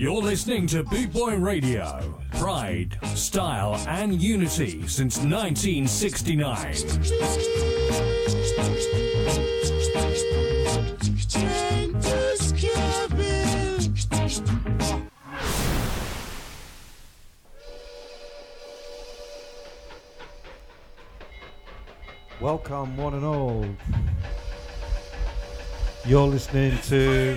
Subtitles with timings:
[0.00, 2.14] You're listening to Boot Boy Radio.
[2.34, 6.38] Pride, style, and unity since 1969.
[22.40, 23.66] Welcome, one and all.
[26.06, 27.36] You're listening to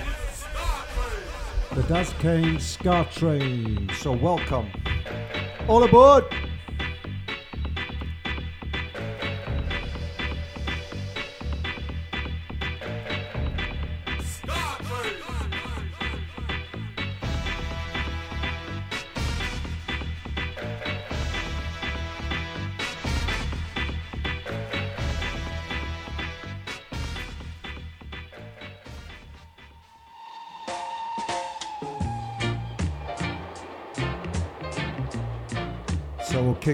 [1.75, 3.89] the Daz Kane Ska Train.
[3.99, 4.69] So, welcome.
[5.69, 6.25] All aboard!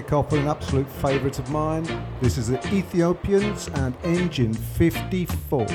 [0.02, 1.84] Kick off with an absolute favourite of mine.
[2.20, 5.66] This is the Ethiopians and Engine 54.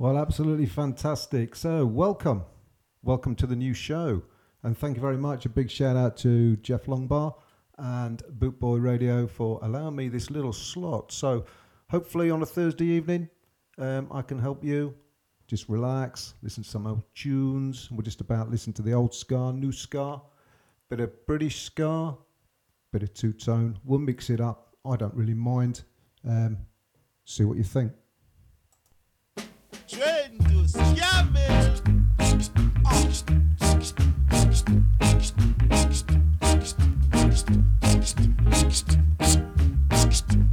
[0.00, 1.56] Well, absolutely fantastic.
[1.56, 2.44] So, welcome.
[3.02, 4.22] Welcome to the new show.
[4.62, 5.44] And thank you very much.
[5.44, 7.34] A big shout out to Jeff Longbar
[7.78, 11.10] and Bootboy Radio for allowing me this little slot.
[11.10, 11.46] So,
[11.90, 13.28] hopefully, on a Thursday evening,
[13.76, 14.94] um, I can help you.
[15.48, 17.90] Just relax, listen to some old tunes.
[17.90, 20.22] We're just about listening to the old ska, new ska,
[20.88, 22.16] bit of British ska,
[22.92, 23.76] bit of two tone.
[23.84, 24.76] We'll mix it up.
[24.84, 25.82] I don't really mind.
[26.24, 26.58] Um,
[27.24, 27.90] see what you think.
[30.72, 30.96] Train
[40.26, 40.47] to oh.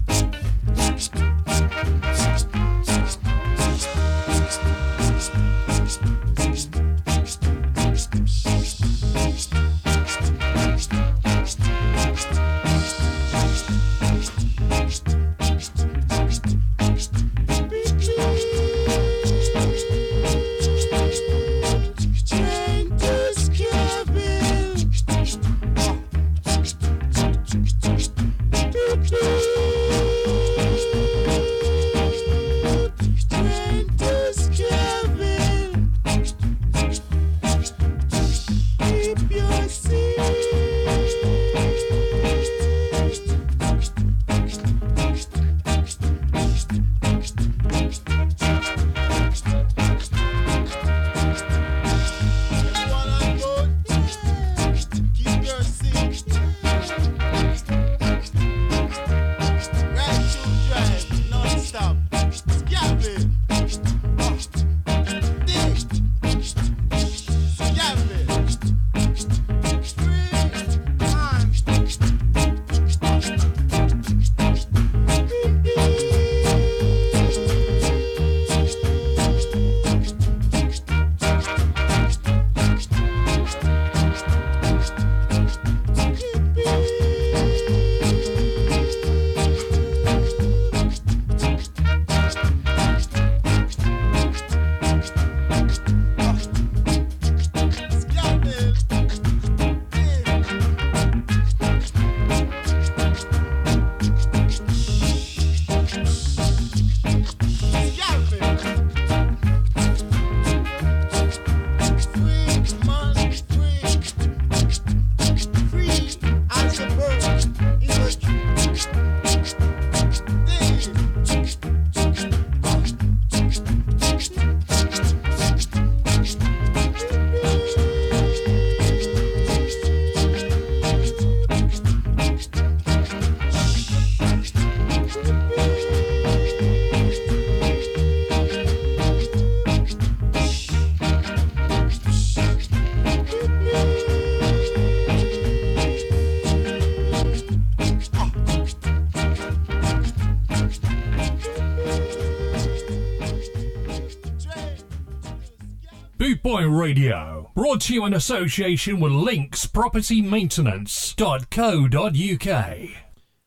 [156.76, 157.52] Radio.
[157.56, 162.78] Brought to you in association with Links Property Maintenance.co.uk.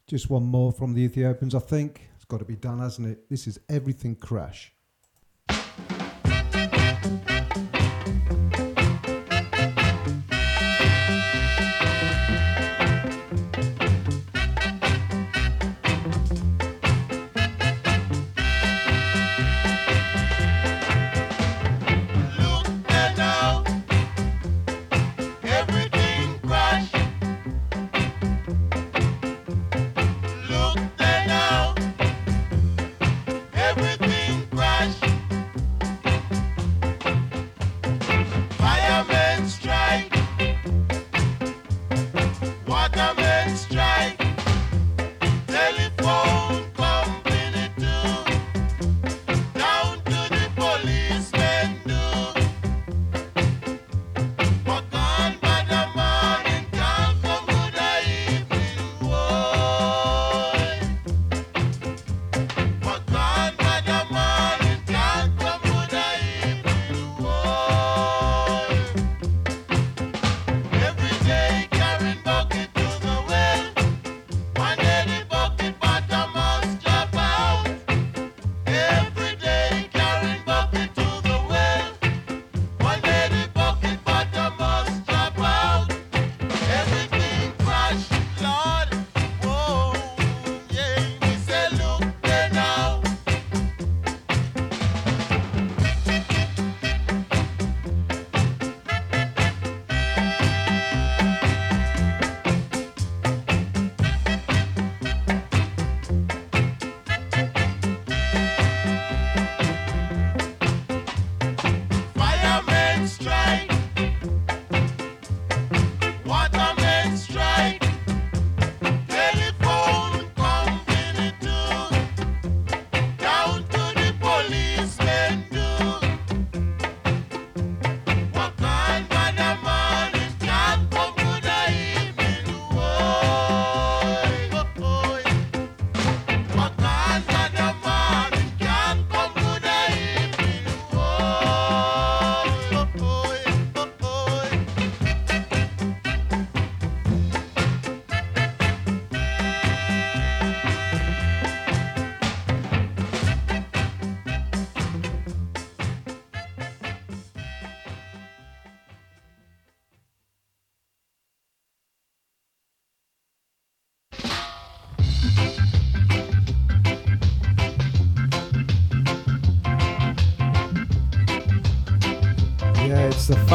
[0.06, 2.08] Just one more from the Ethiopians, I think.
[2.16, 3.28] It's got to be done, hasn't it?
[3.28, 4.72] This is Everything Crash.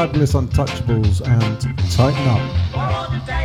[0.04, 3.43] Fabulous Untouchables and Tighten Up.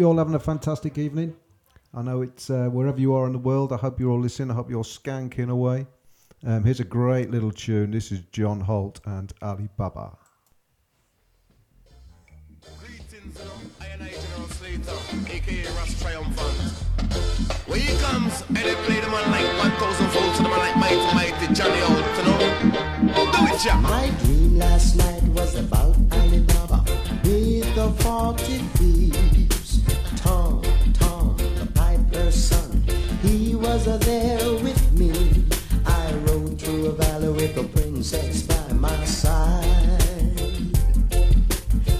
[0.00, 1.36] You're all having a fantastic evening.
[1.92, 3.70] I know it's uh, wherever you are in the world.
[3.70, 4.50] I hope you're all listening.
[4.50, 5.86] I hope you're skanking away.
[6.46, 7.90] Um, here's a great little tune.
[7.90, 10.16] This is John Holt and Ali Baba.
[12.78, 16.56] Greetings, you know, I and I, General Slater, aka Ras Triumphant.
[17.68, 20.76] When he comes, and they play them on like 1,000 volts, and them on like
[20.76, 23.32] mighty, mighty Johnny Holt, you know.
[23.32, 23.82] Do it, Jack.
[23.82, 26.84] My dream last night was about Alibaba
[27.22, 29.39] with the forty thieves.
[32.30, 35.44] He was there with me.
[35.84, 39.64] I rode through a valley with a princess by my side.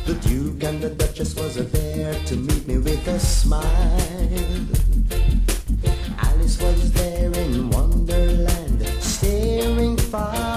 [0.06, 3.66] The Duke and the Duchess was there to meet me with a smile.
[6.18, 10.49] Alice was there in Wonderland, staring far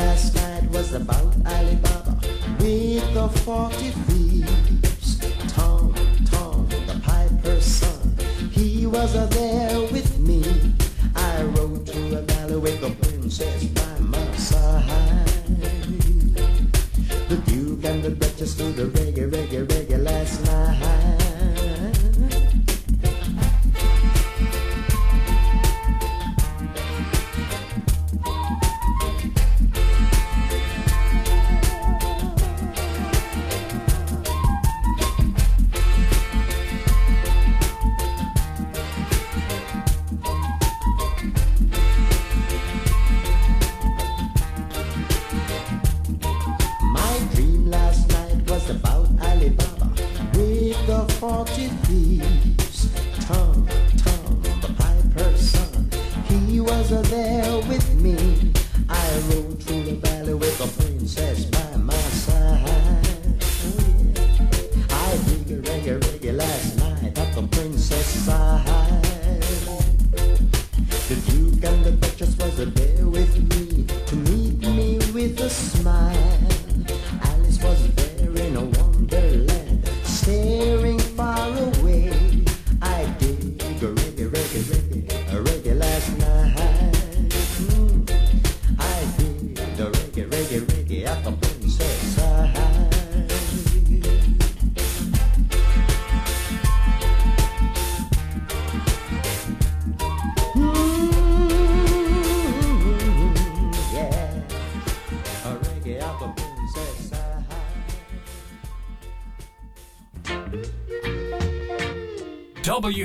[0.00, 2.14] last night was about Alibaba
[2.58, 5.18] with the forty thieves.
[5.54, 5.94] Tom,
[6.30, 8.00] Tom, the piper's son,
[8.50, 9.49] he was uh, there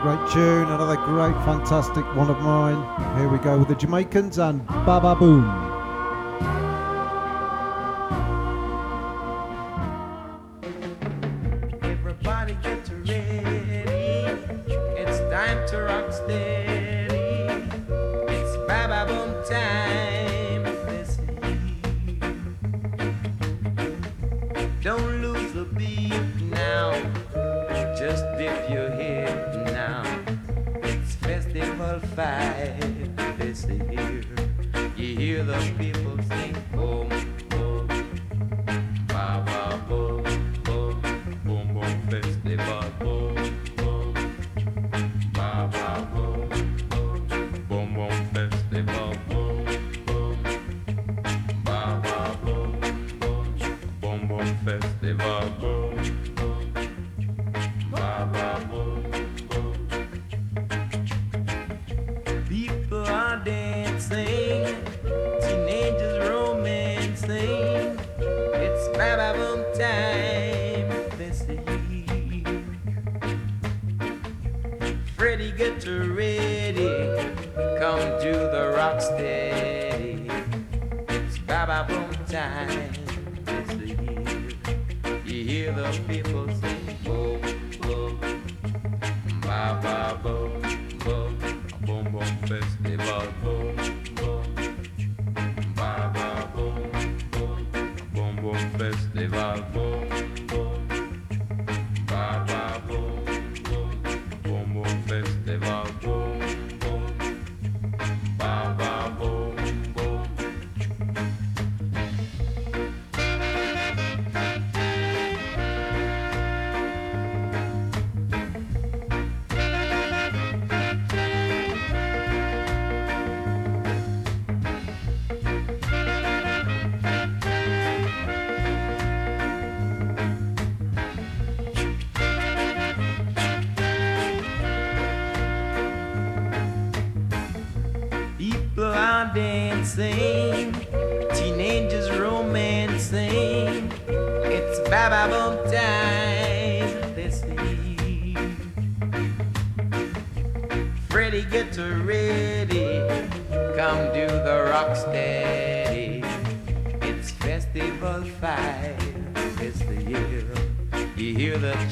[0.00, 3.18] Another great tune, another great, fantastic one of mine.
[3.18, 5.67] Here we go with the Jamaicans and Baba Boom.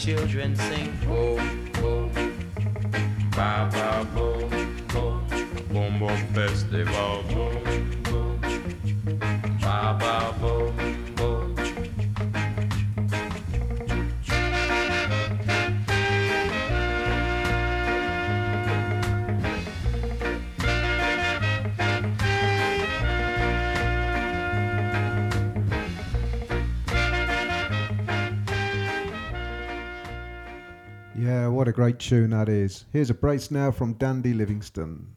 [0.06, 0.96] children sing.
[1.04, 1.34] Bo,
[1.82, 2.08] bo,
[3.34, 4.48] ba, ba, bo,
[4.92, 5.20] bo,
[5.72, 7.24] bombo festival.
[7.34, 7.50] Bo,
[8.04, 8.20] bo,
[9.60, 10.05] ba, ba.
[31.76, 32.86] great tune that is.
[32.90, 35.15] Here's a brace now from Dandy Livingstone.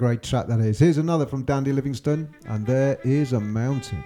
[0.00, 0.78] great track that is.
[0.78, 4.02] Here's another from Dandy Livingstone, and there is a mountain.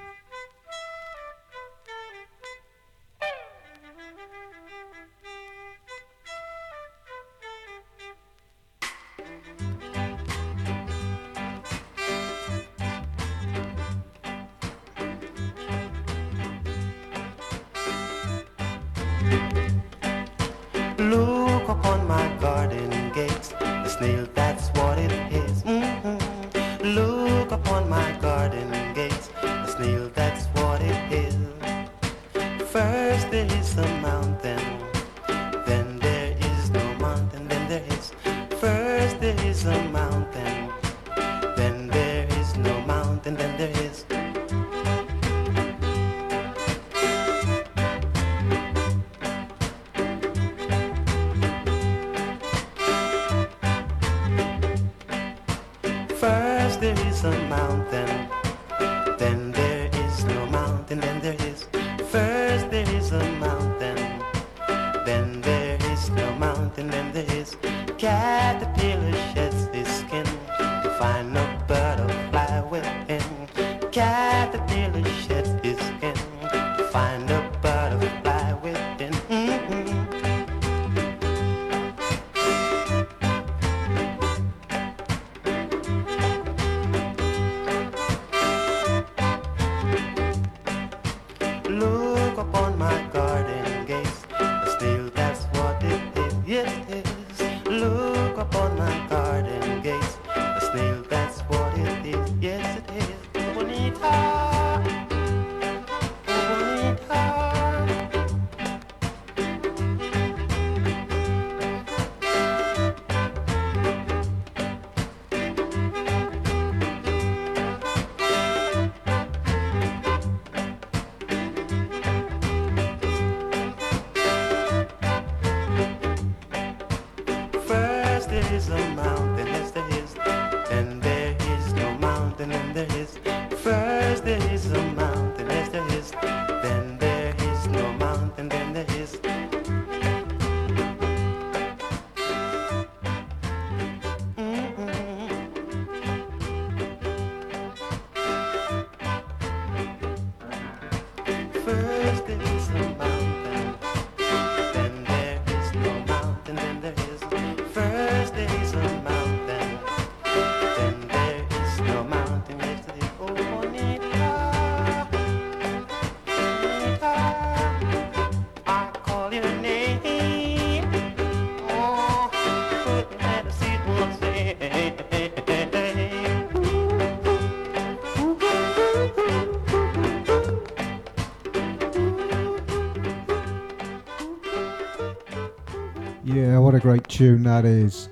[186.94, 188.09] great tune that is.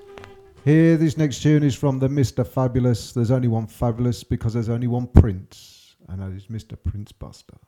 [0.65, 2.45] Here, this next tune is from the Mr.
[2.45, 3.13] Fabulous.
[3.13, 6.77] There's only one Fabulous because there's only one Prince, and that is Mr.
[6.83, 7.59] Prince Buster.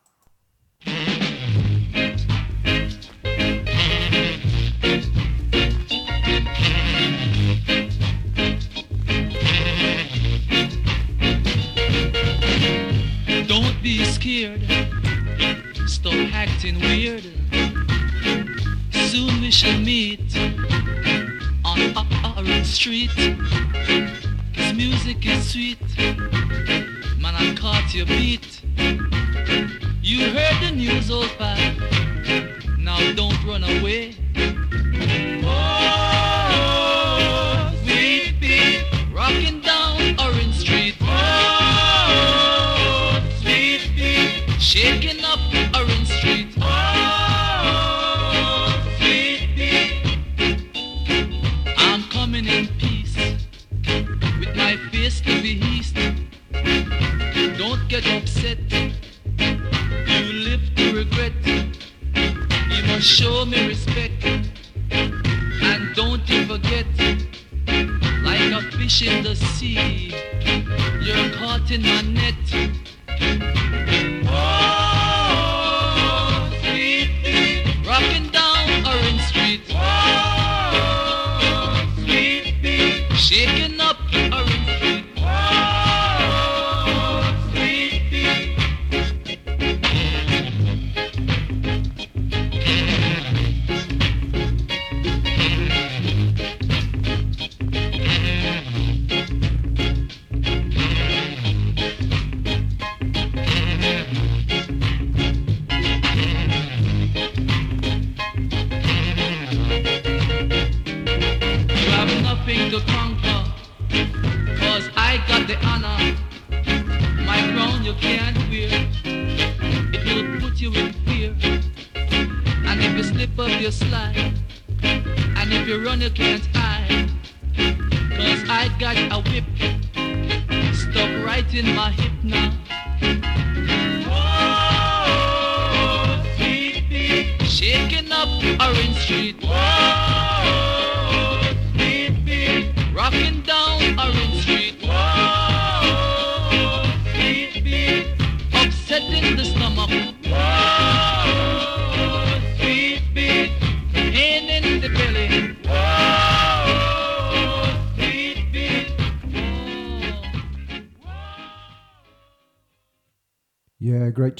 [45.00, 45.40] picking up
[45.74, 45.93] a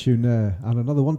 [0.04, 1.16] tune there, and another one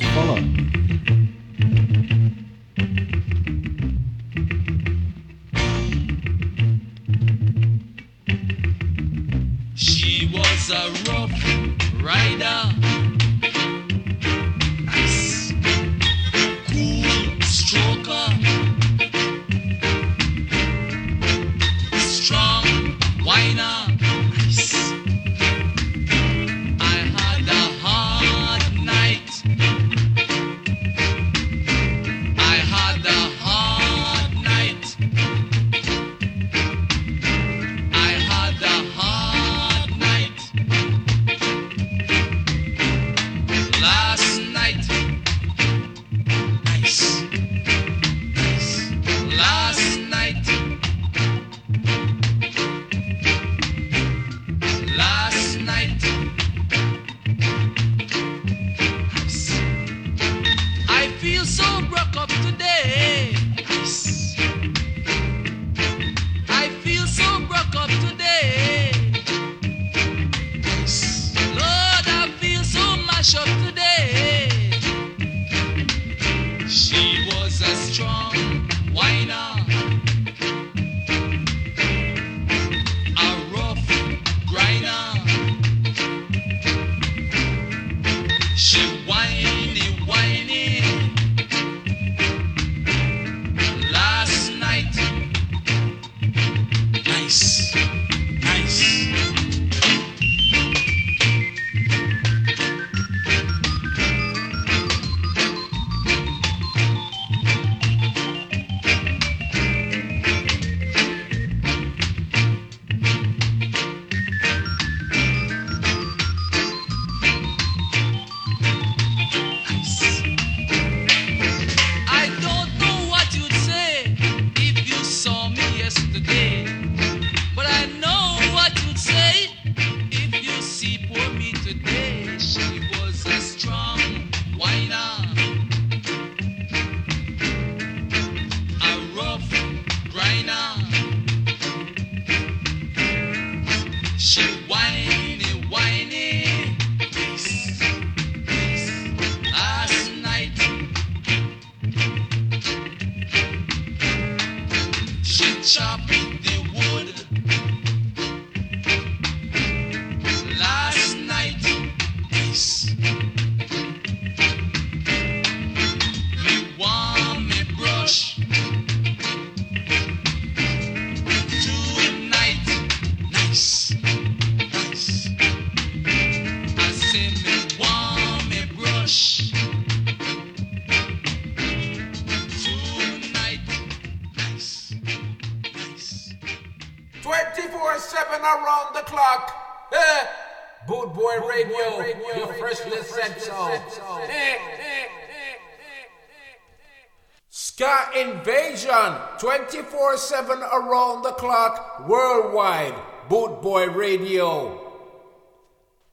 [199.70, 202.96] 24 7 around the clock, worldwide.
[203.30, 204.82] Boot Boy Radio.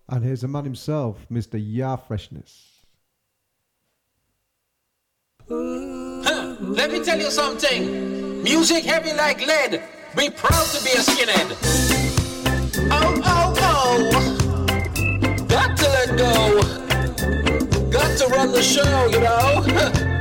[0.08, 1.62] And here's the man himself, Mr.
[1.62, 2.86] Ya Freshness.
[5.48, 8.42] Huh, let me tell you something.
[8.42, 9.82] Music heavy like lead.
[10.16, 11.56] Be proud to be a skinhead.
[12.90, 14.10] Oh, oh, oh.
[15.48, 16.62] Got to let go.
[17.90, 20.08] Got to run the show, you know.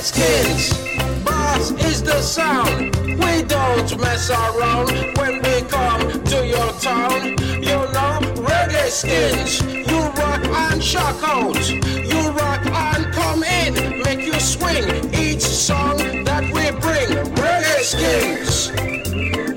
[0.00, 0.72] Skins,
[1.24, 2.94] bass is the sound.
[3.04, 7.30] We don't mess around when we come to your town.
[7.60, 11.68] You know, reggae skins, you rock and shock out.
[11.68, 17.08] You rock and come in, make you swing each song that we bring.
[17.34, 18.70] Reggae skins,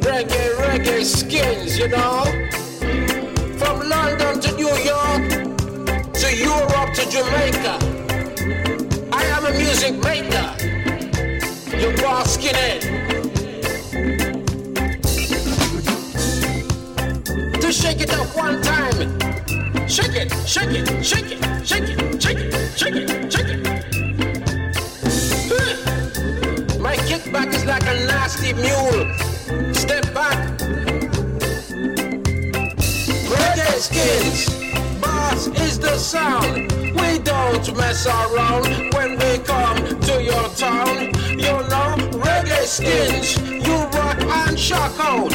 [0.02, 2.24] reggae, reggae skins, you know.
[3.60, 7.81] From London to New York, to Europe to Jamaica.
[9.72, 10.48] Music maker.
[11.80, 12.82] You boss skinhead.
[17.62, 19.18] To shake it up one time.
[19.88, 23.62] Shake it, shake it, shake it, shake it, shake it, shake it, shake it.
[26.82, 29.08] My kickback is like a nasty mule.
[29.74, 30.38] Step back.
[33.32, 34.61] Reggae skins.
[35.32, 36.72] Bass is the sound.
[37.00, 41.06] We don't mess around when we come to your town.
[41.30, 43.38] You know, reggae skins.
[43.50, 45.34] You rock and shock out.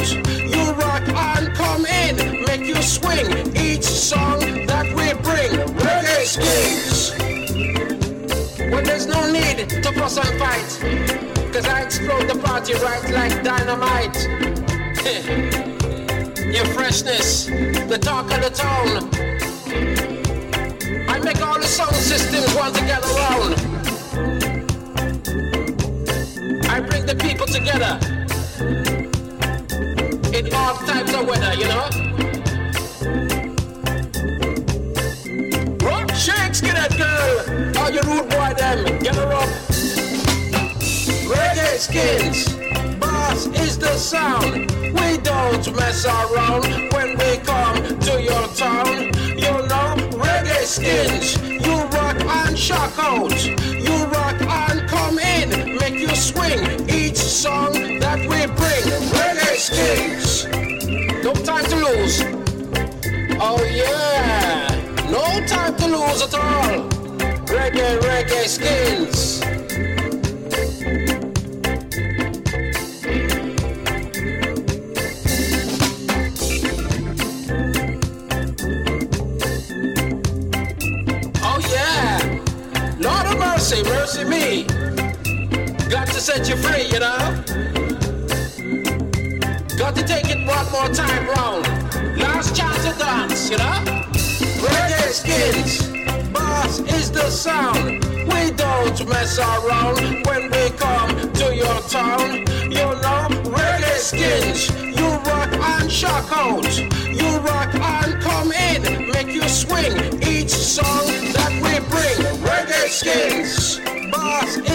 [0.53, 2.43] You rock and come in.
[2.45, 5.51] Make you swing each song that we bring.
[5.85, 7.11] Reggae skins.
[8.71, 10.69] When there's no need to fuss and fight.
[11.51, 14.17] Cause I explode the party right like dynamite.
[16.55, 19.36] Your freshness, the talk of the town.
[19.69, 23.53] I make all the sound systems want together get.
[26.69, 27.99] I bring the people together
[30.37, 31.89] in all types of weather, you know.
[35.85, 37.81] Rock shakes, get that girl.
[37.81, 39.49] All you rude boy them, get her up.
[41.27, 42.57] Reggae skins,
[43.59, 44.71] is the sound.
[44.81, 49.11] We don't mess around when we come to your town.
[50.77, 53.33] Skins, you rock and shock out.
[53.43, 58.85] You rock and come in, make you swing each song that we bring.
[59.17, 60.45] Reggae skins,
[61.23, 62.21] no time to lose.
[63.41, 64.69] Oh yeah,
[65.09, 66.87] no time to lose at all.
[67.47, 69.46] Reggae, reggae skins.
[84.17, 84.63] Mercy, me.
[85.89, 87.43] Got to set you free, you know.
[89.77, 91.65] Got to take it one more time round.
[92.17, 93.83] Last chance to dance, you know.
[94.59, 95.87] Reggae skins,
[96.31, 98.03] bass is the sound.
[98.27, 102.39] We don't mess around when we come to your town.
[102.71, 106.77] You know, reggae skins, you rock and shock out.
[107.05, 112.37] You rock and come in, make you swing each song that we bring.
[112.41, 113.79] Reggae skins,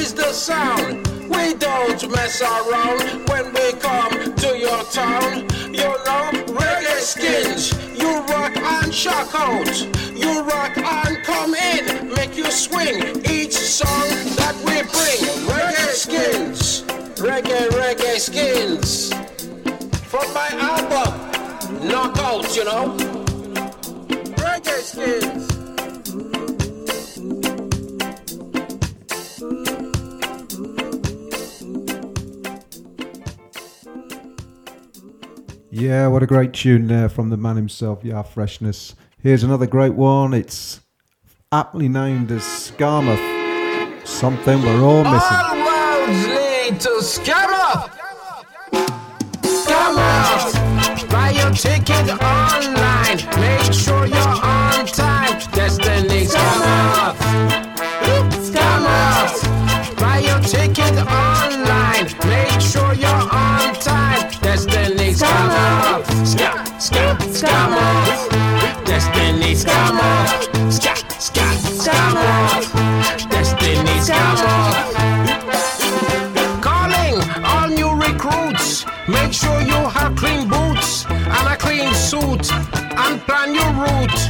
[0.03, 1.07] is the sound.
[1.28, 5.48] We don't mess around when we come to your town.
[5.72, 6.24] You know,
[6.61, 9.68] reggae skins, you rock and shock out.
[10.14, 15.20] You rock and come in, make you swing each song that we bring.
[15.48, 16.82] Reggae skins,
[17.20, 19.12] reggae, reggae skins.
[20.11, 22.96] From my album, Knockout, you know.
[24.36, 25.51] Reggae skins.
[35.83, 38.95] Yeah, what a great tune there from the man himself, Yeah Freshness.
[39.20, 40.33] Here's another great one.
[40.33, 40.80] It's
[41.51, 44.07] aptly named as Skamouth.
[44.07, 45.39] Something we're all missing.
[45.43, 47.91] All roads lead to Skammer.
[49.43, 51.11] Skammer.
[51.11, 53.16] Buy your ticket online.
[53.41, 54.62] Make sure you're on
[79.95, 84.22] have clean boots and a clean suit and plan your route.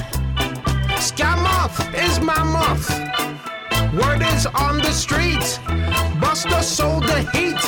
[0.98, 2.88] Skamouth is my muff.
[3.92, 5.44] Word is on the street.
[6.20, 7.60] Buster sold the heat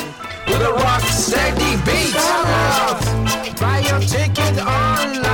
[0.47, 2.15] with a rock steady beat.
[2.15, 5.24] Skamouth, buy your ticket online.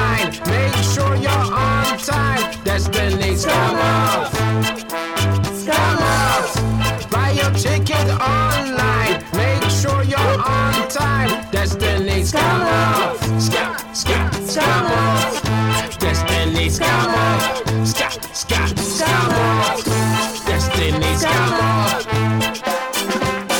[16.81, 18.41] Destiny Skamouth.
[18.41, 22.05] Scam, scam, Destiny Skamouth.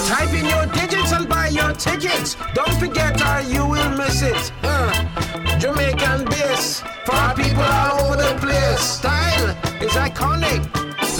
[0.08, 2.36] Type in your digits and buy your tickets.
[2.54, 4.52] Don't forget or you will miss it.
[4.64, 4.92] Uh,
[5.60, 8.82] Jamaican bass for people all over the place.
[8.82, 9.50] Style
[9.82, 10.62] is iconic.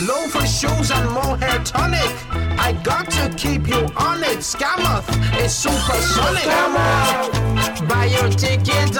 [0.08, 2.12] Loafer shoes and mohair tonic.
[2.60, 4.40] I got to keep you on it.
[4.40, 5.08] Skamouth
[5.40, 6.42] is supersonic.
[6.42, 8.98] Skamouth, buy your ticket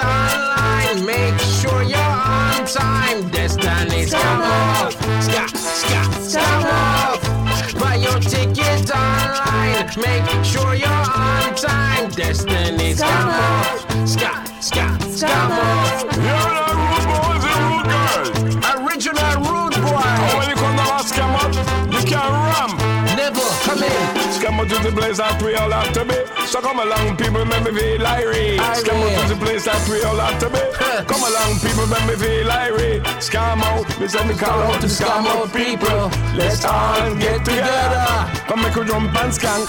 [9.96, 10.24] online.
[10.24, 12.10] Make sure you're on time.
[12.10, 14.08] Destiny Skamouth.
[14.08, 16.04] Ska, ska, Skamouth.
[16.16, 18.28] You're the rude boys and rude girls.
[18.74, 20.12] Original rude boy.
[20.36, 21.48] When you come to my scammer,
[21.92, 22.70] you can ram.
[23.16, 24.06] Never come in.
[24.32, 26.16] Scammer to the place that we all have to be.
[26.46, 28.60] So come along, people, make me feel irate.
[28.76, 30.60] Scammer to the place that we all have to be.
[31.06, 33.02] Come along, people, make me feel irate.
[33.20, 36.10] Scam out, listen me call out to scam out people.
[36.36, 38.06] Let's all get together.
[38.48, 39.68] Come make a jump and skank.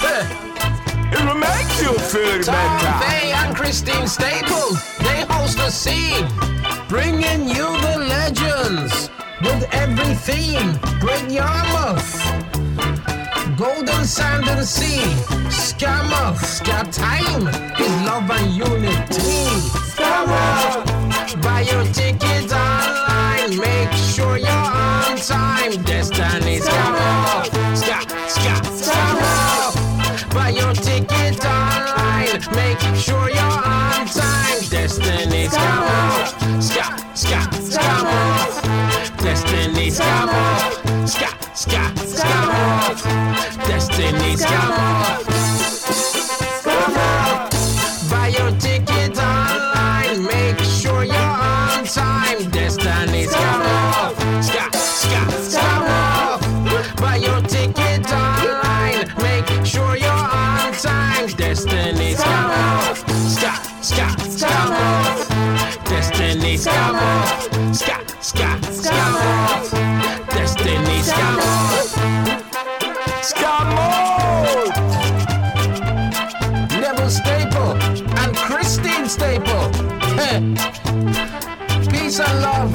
[1.14, 2.94] It will make you feel Tom better.
[3.06, 6.28] Faye and Christine Staple, they host the scene,
[6.90, 9.10] bringing you the legends
[9.42, 10.74] with every theme.
[11.00, 12.10] Great Yarmouth,
[13.58, 15.04] golden sand and sea.
[15.54, 17.48] Scammer, scar time
[17.80, 19.44] is love and unity.
[19.94, 22.33] Scammer, buy your ticket
[25.28, 25.72] time.
[25.84, 27.46] Destiny, scammer,
[27.76, 30.34] scar, scar, scammer.
[30.34, 32.42] Buy your ticket online.
[32.54, 34.60] Make sure you're on time.
[34.70, 39.18] Destiny, scammer, scar, scar, scammer.
[39.24, 43.68] Destiny, scammer, scar, scar, scammer.
[43.68, 45.33] Destiny, scammer.
[66.54, 67.74] Destiny Scammer.
[67.74, 69.48] Ska, ska, scammer.
[70.30, 71.82] Destiny Scammer.
[73.24, 74.70] Scammer.
[76.80, 77.74] Neville Staple
[78.20, 79.72] and Christine Staple.
[81.90, 82.72] Peace and love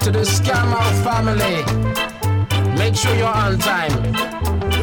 [0.00, 1.62] to the Scammer family.
[2.76, 3.92] Make sure you're on time.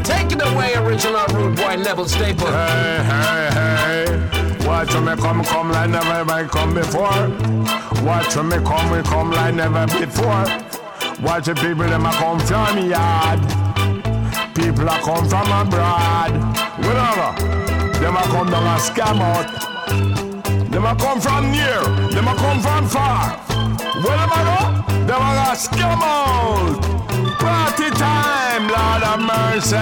[0.04, 2.48] Take it away, original rude boy Neville Staple.
[2.48, 4.37] Hey, hey, hey.
[4.68, 7.30] Watch me come, come like never ever come before.
[8.04, 10.44] Watch me come, we come like never before.
[11.22, 13.40] Watch the people them a come from yard.
[14.54, 16.32] People a come from abroad.
[16.84, 17.32] Whatever.
[18.00, 19.68] Them a come down and scam out.
[20.70, 21.82] Them a come from near.
[22.12, 23.40] Them a come from far.
[23.40, 24.60] A go?
[25.08, 26.82] Them a scam out.
[27.40, 29.78] Party time, Lord of mercy.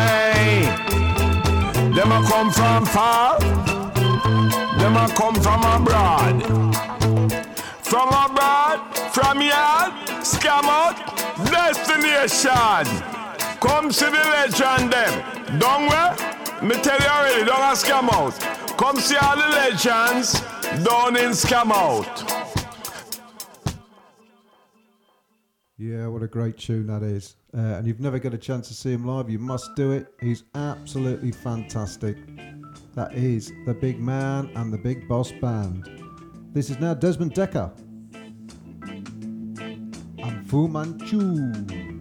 [1.95, 3.39] Them a come from far.
[4.85, 6.43] Them a come from abroad.
[7.81, 10.95] From abroad, from yard, scam out,
[11.49, 12.85] destination.
[13.59, 15.59] Come see the legend them.
[15.59, 16.67] Don't we?
[16.67, 18.39] Me tell you already, don't ask scam out.
[18.77, 20.33] Come see all the legends
[20.83, 22.45] down in scam out.
[25.79, 27.37] Yeah, what a great tune that is.
[27.57, 30.13] Uh, and you've never got a chance to see him live, you must do it.
[30.21, 32.17] He's absolutely fantastic.
[32.95, 35.89] That is the big man and the big boss band.
[36.53, 37.69] This is now Desmond Dekker
[40.17, 41.94] and Fu Manchu.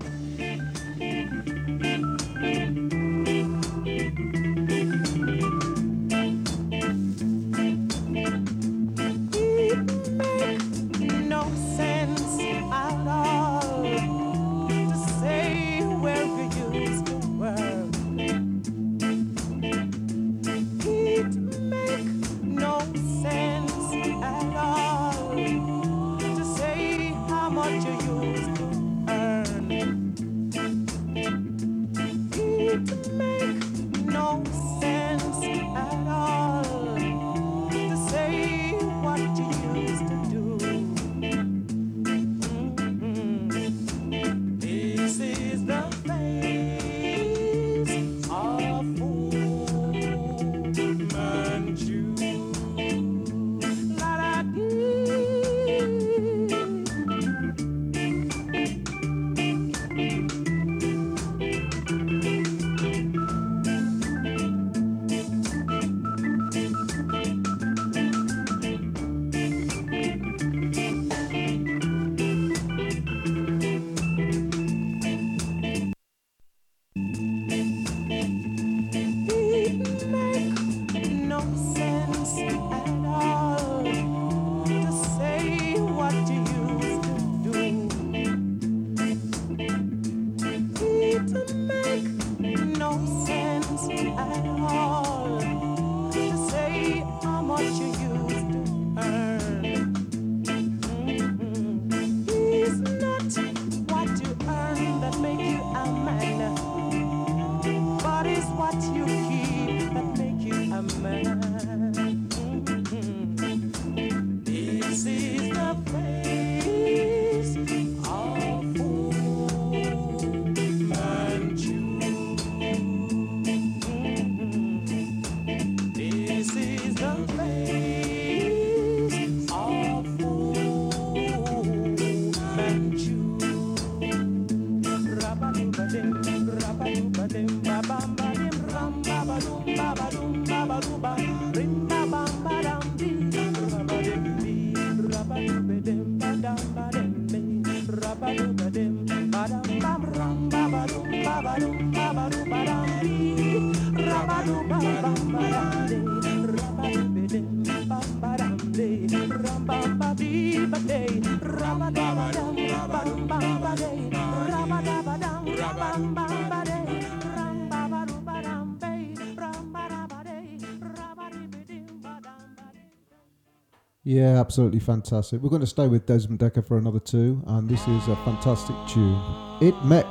[174.05, 175.41] Yeah, absolutely fantastic.
[175.41, 178.77] We're going to stay with Desmond Dekker for another two, and this is a fantastic
[178.87, 179.21] tune.
[179.61, 180.07] It Mek.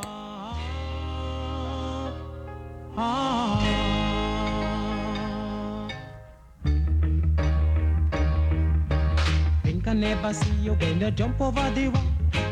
[9.94, 12.04] Never see you when you jump over the wall.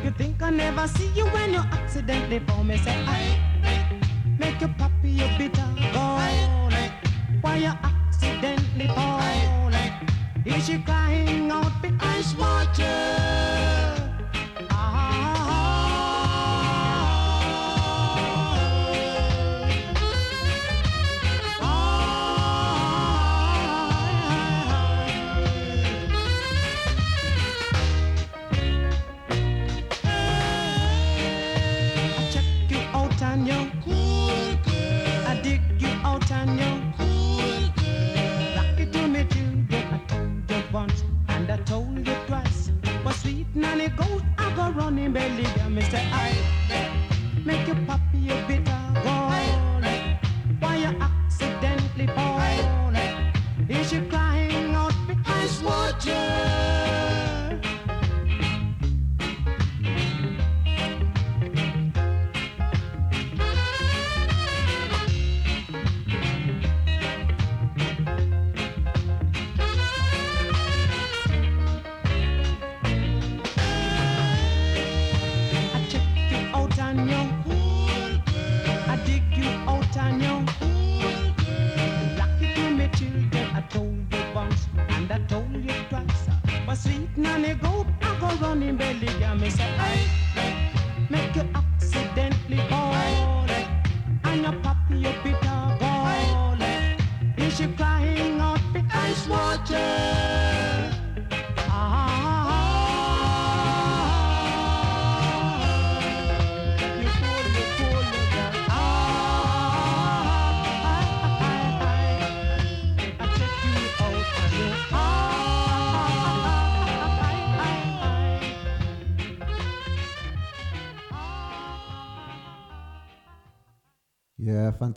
[0.04, 2.40] You think I never see you when you accidentally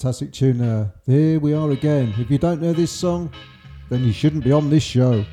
[0.05, 0.93] fantastic tune there.
[1.07, 2.13] Here we are again.
[2.19, 3.33] If you don't know this song,
[3.89, 5.25] then you shouldn't be on this show.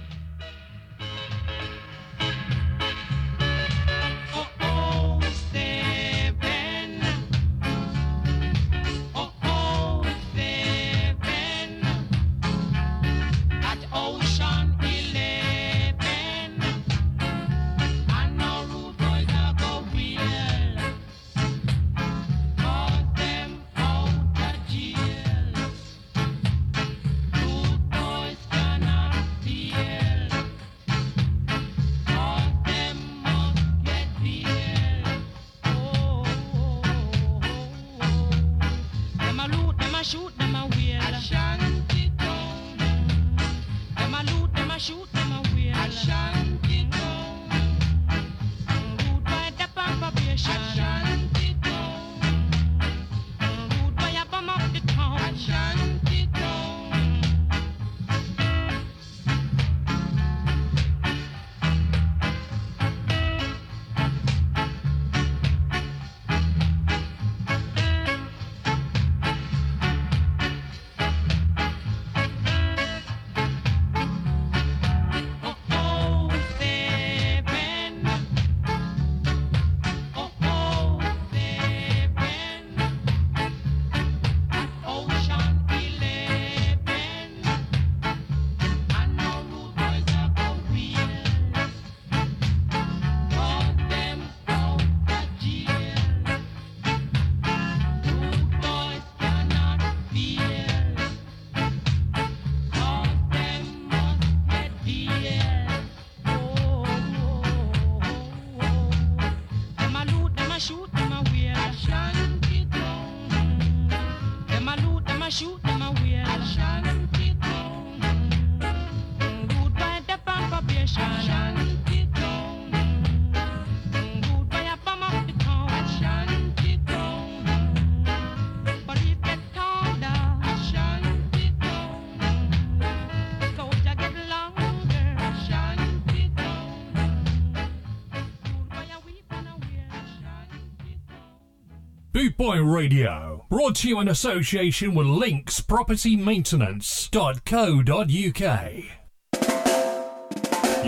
[142.82, 148.74] Radio, brought to you in association with Links Property Maintenance.co.uk.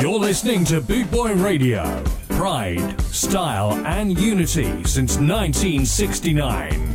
[0.01, 2.03] You're listening to Boot Boy Radio.
[2.29, 6.93] Pride, style, and unity since 1969.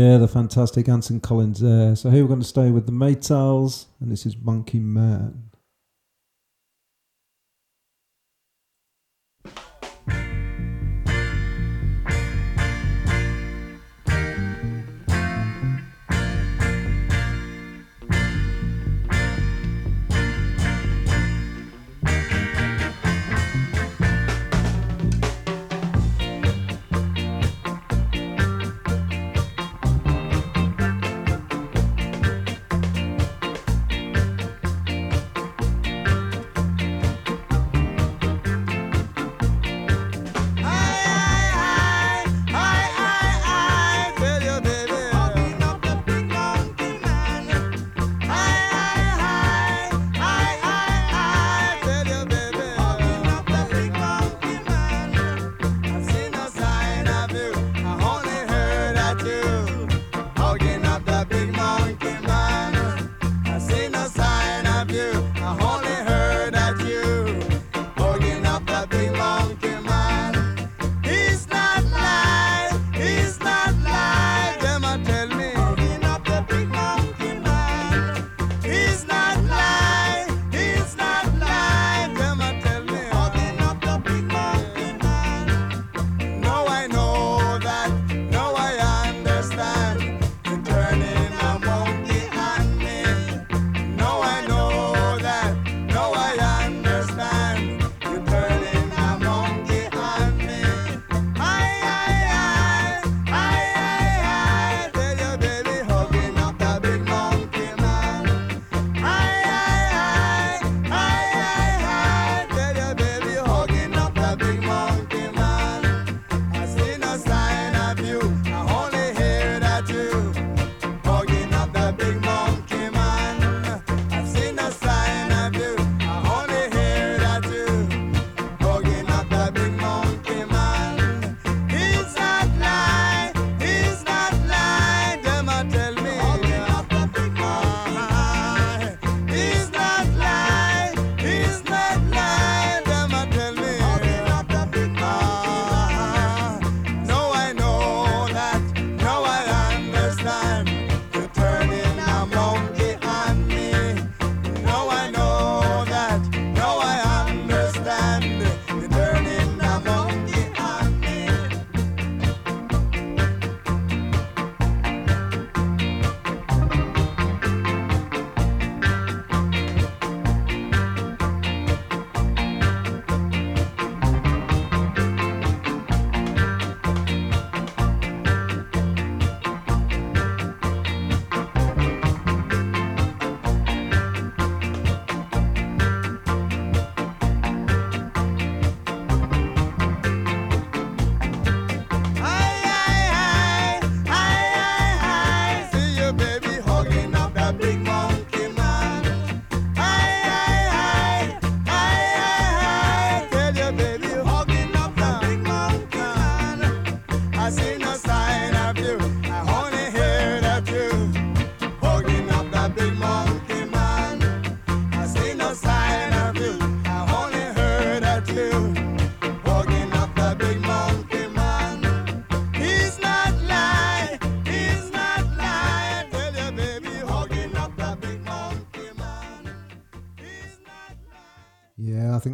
[0.00, 1.94] Yeah, the fantastic Ansel Collins there.
[1.94, 5.49] So here we're going to stay with the Maytals, and this is Monkey Man.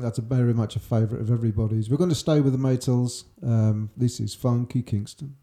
[0.07, 1.91] that's very much a favourite of everybody's.
[1.91, 3.25] We're going to stay with the Maytals.
[3.43, 5.35] Um, this is Funky Kingston.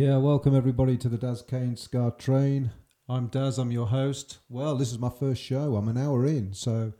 [0.00, 2.70] Yeah, welcome everybody to the Daz Kane Ska Train.
[3.08, 4.38] I'm Daz, I'm your host.
[4.48, 5.74] Well, this is my first show.
[5.74, 6.92] I'm an hour in, so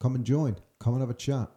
[0.00, 0.56] come and join.
[0.80, 1.50] Come and have a chat.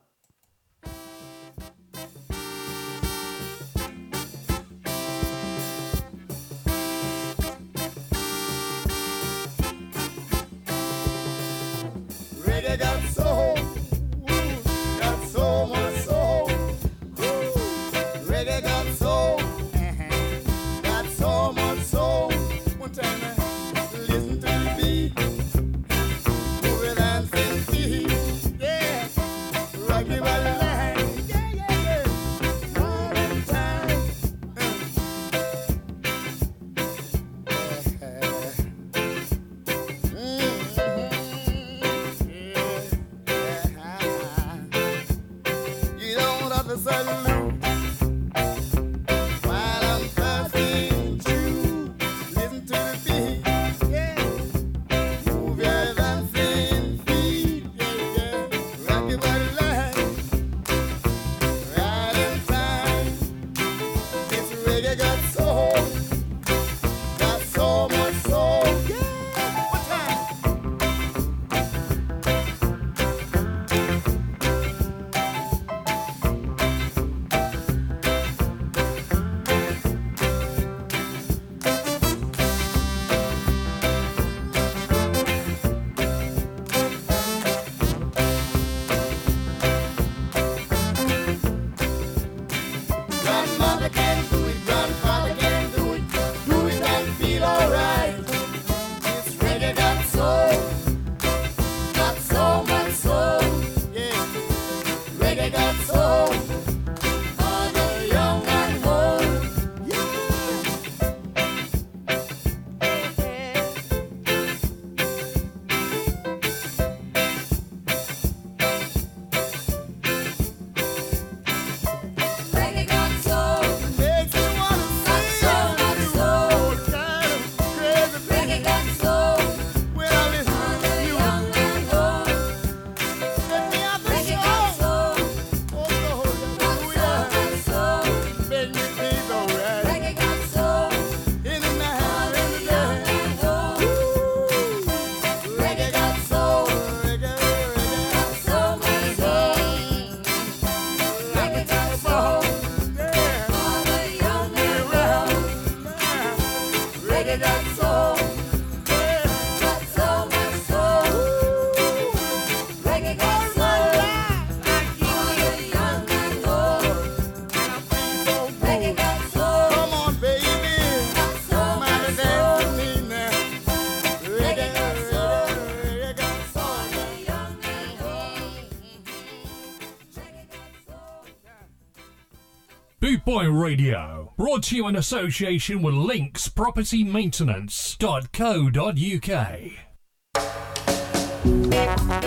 [183.74, 188.72] Radio, brought to you in association with Links Property Maintenance.co.uk.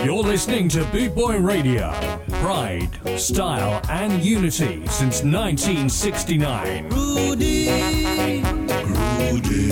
[0.03, 1.93] You're listening to Boot Boy Radio.
[2.41, 6.89] Pride, style, and unity since 1969.
[6.89, 8.43] Rudy, Rudy,
[9.31, 9.69] Rudy,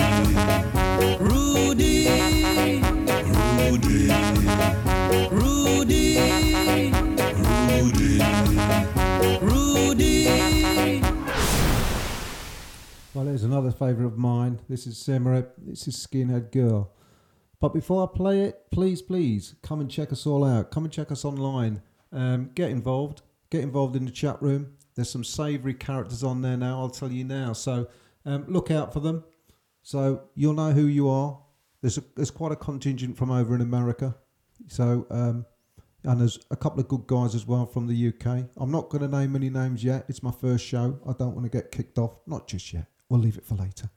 [13.56, 14.60] another favourite of mine.
[14.68, 15.52] This is Symarip.
[15.58, 16.92] This is Skinhead Girl.
[17.62, 20.72] But before I play it, please, please come and check us all out.
[20.72, 21.82] Come and check us online.
[22.12, 23.22] Um, get involved.
[23.50, 24.74] Get involved in the chat room.
[24.96, 26.80] There's some savoury characters on there now.
[26.82, 27.54] I'll tell you now.
[27.54, 27.88] So
[28.26, 29.24] um, look out for them.
[29.84, 31.40] So you'll know who you are.
[31.80, 34.18] There's a, there's quite a contingent from over in America.
[34.68, 35.46] So um,
[36.04, 38.50] and there's a couple of good guys as well from the UK.
[38.58, 40.04] I'm not going to name any names yet.
[40.10, 41.00] It's my first show.
[41.08, 42.20] I don't want to get kicked off.
[42.28, 42.88] Not just yet.
[43.10, 43.90] We'll leave it for later.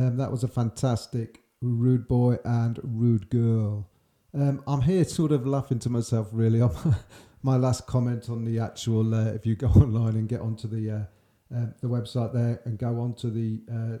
[0.00, 3.90] Um, that was a fantastic rude boy and rude girl.
[4.32, 6.66] Um, I'm here sort of laughing to myself, really.
[7.42, 10.90] my last comment on the actual, uh, if you go online and get onto the
[10.90, 13.98] uh, uh, the website there and go onto the uh,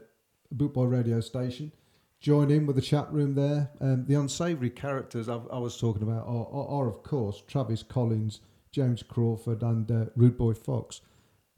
[0.54, 1.70] Bootboy radio station,
[2.18, 3.70] join in with the chat room there.
[3.82, 7.82] Um, the unsavoury characters I've, I was talking about are, are, are, of course, Travis
[7.82, 8.40] Collins,
[8.72, 11.02] James Crawford, and uh, Rude Boy Fox.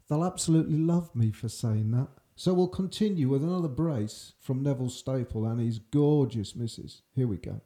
[0.09, 2.09] They'll absolutely love me for saying that.
[2.35, 7.03] So we'll continue with another brace from Neville Staple and his gorgeous missus.
[7.15, 7.61] Here we go.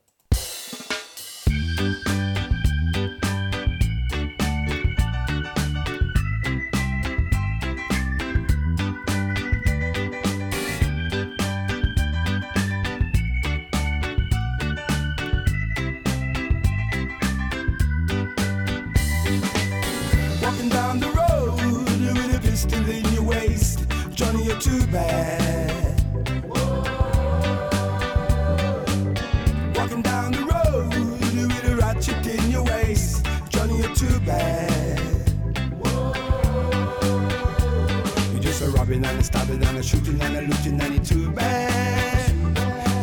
[38.87, 42.31] Robbing and a stabbing and a shooting and a looting and you're too bad.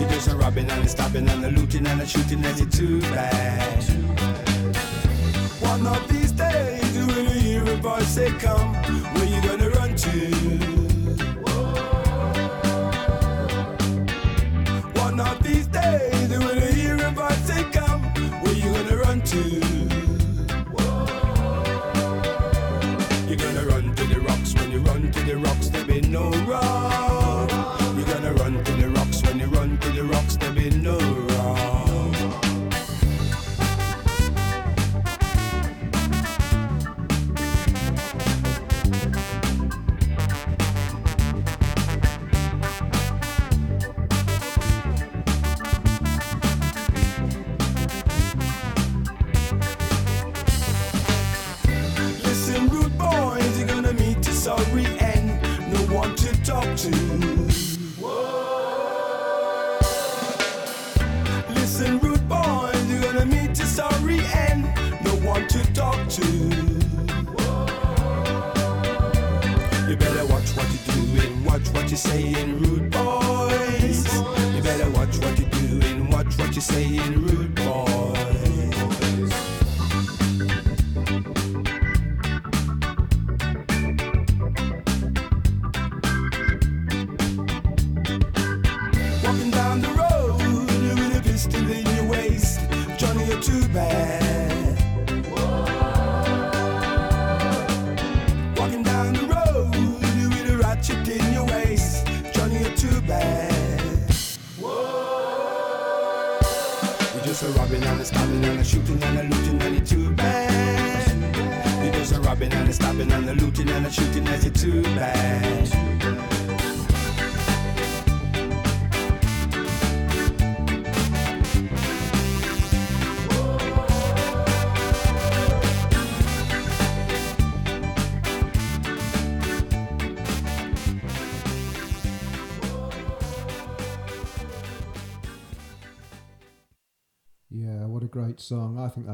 [0.00, 2.68] You're just a robbing and a stabbing and a looting and a shooting and you're
[2.70, 3.84] too bad.
[5.60, 8.72] One of these days, when you hear a voice say, Come,
[9.12, 10.10] where you gonna run to?
[15.02, 18.02] One of these days, when you hear a voice say, Come,
[18.42, 19.38] where you gonna run to?
[23.28, 25.63] You're gonna run to the rocks when you run to the rocks
[26.14, 26.93] no wrong.
[70.26, 74.14] Better watch what you're doing, watch what you're saying, rude boys.
[74.54, 78.33] You better watch what you're doing, watch what you're saying, rude boys.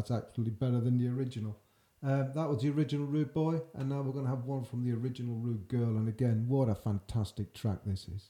[0.01, 1.59] That's actually better than the original.
[2.03, 4.85] Um, that was the original Rude Boy, and now we're going to have one from
[4.85, 5.97] the original Rude Girl.
[5.97, 8.29] And again, what a fantastic track this is.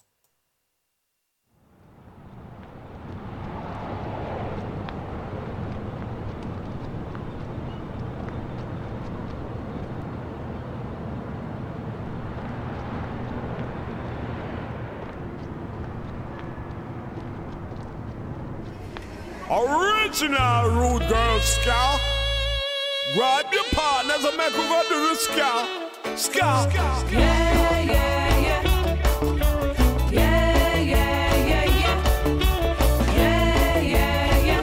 [20.11, 22.01] Original rude girl ska.
[23.15, 25.66] Grab your partners and make we go do the ska.
[26.16, 26.69] Ska.
[27.12, 28.62] Yeah, yeah, yeah.
[30.11, 31.97] Yeah, yeah, yeah, yeah.
[33.15, 34.62] Yeah, yeah, yeah.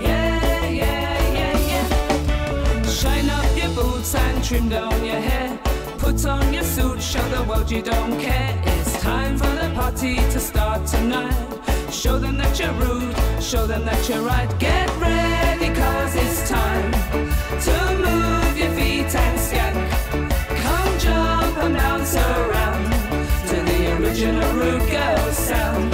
[0.00, 2.82] Yeah, yeah, yeah, yeah.
[2.84, 5.58] Shine up your boots and trim down your hair.
[5.98, 8.62] Put on your suit, show the world you don't care.
[8.64, 11.57] It's time for the party to start tonight.
[11.90, 14.48] Show them that you're rude, show them that you're right.
[14.58, 16.92] Get ready, cause it's time
[17.62, 19.90] to move your feet and skank.
[20.62, 22.84] Come jump and bounce around
[23.48, 25.92] to the original rude girl sound.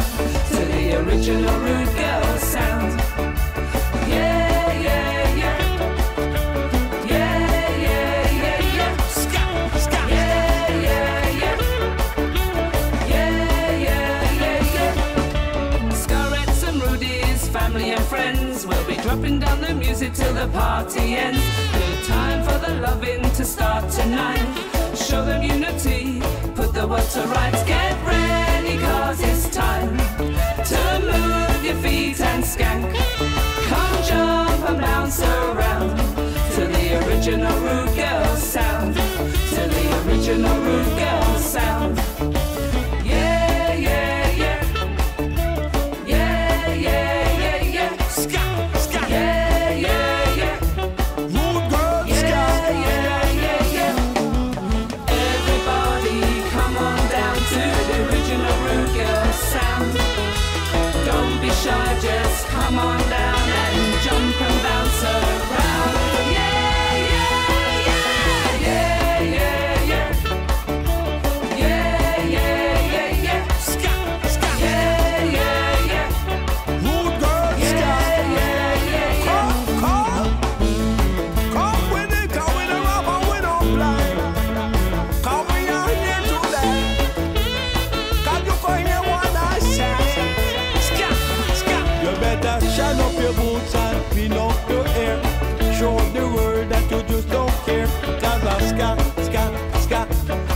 [0.50, 2.38] To the original rude girl
[19.94, 21.38] music till the party ends.
[21.72, 24.44] Good time for the loving to start tonight.
[24.96, 26.20] Show them unity,
[26.56, 27.62] put the world to rights.
[27.62, 29.96] Get ready, cause it's time
[30.70, 30.80] to
[31.10, 32.92] move your feet and skank.
[33.68, 35.96] Come jump and bounce around
[36.54, 38.94] to the original rude girl sound.
[39.54, 42.13] To the original rude girl sound.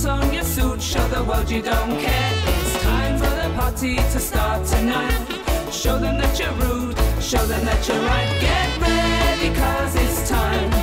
[0.00, 2.32] Put on your suit, show the world you don't care.
[2.46, 5.72] It's time for the party to start tonight.
[5.72, 8.40] Show them that you're rude, show them that you're right.
[8.40, 10.77] Get ready, cause it's time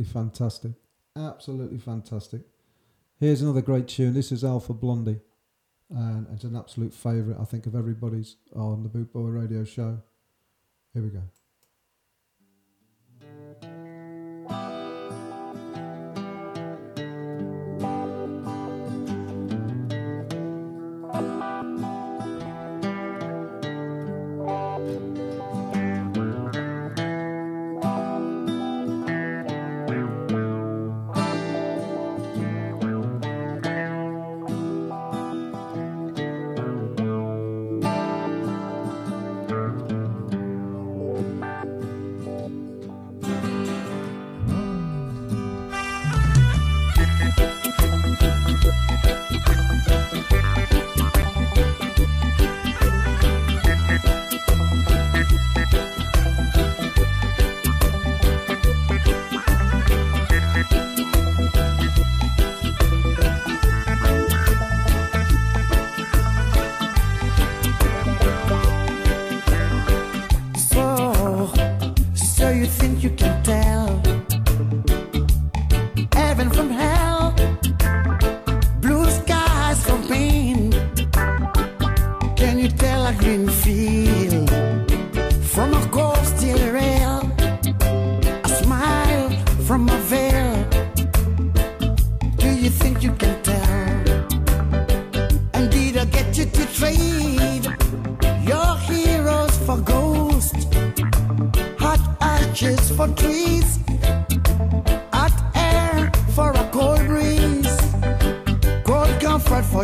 [0.00, 0.72] Absolutely fantastic.
[1.16, 2.40] Absolutely fantastic.
[3.18, 4.14] Here's another great tune.
[4.14, 5.20] This is Alpha Blondy.
[5.90, 9.98] And it's an absolute favourite, I think, of everybody's on the Boot Boy Radio Show.
[10.94, 11.22] Here we go.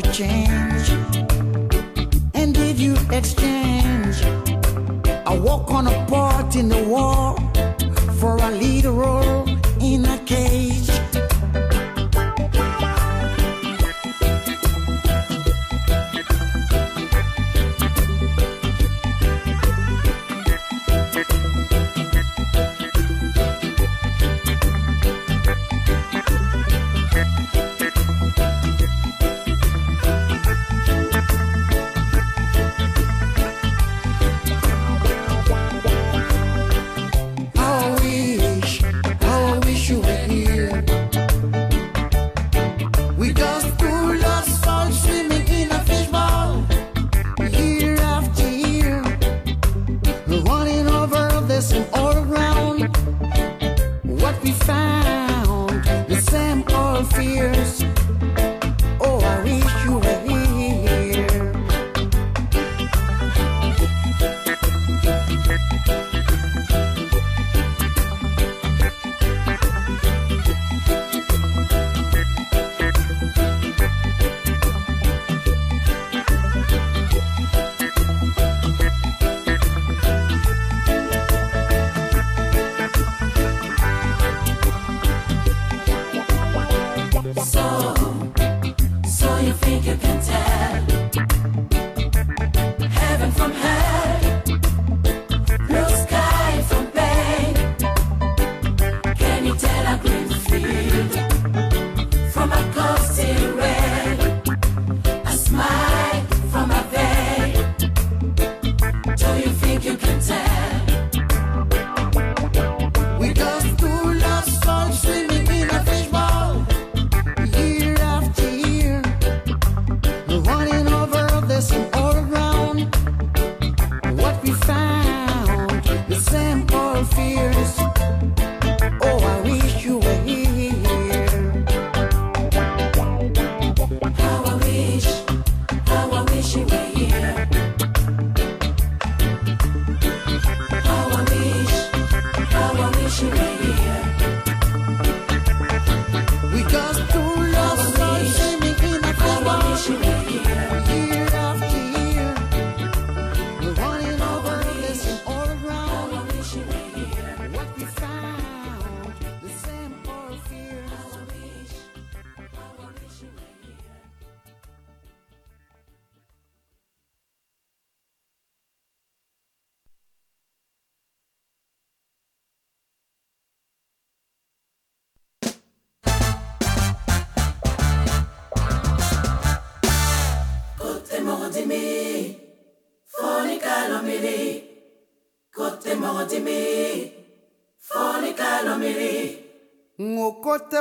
[0.01, 0.76] For change.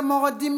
[0.06, 0.55] מורדים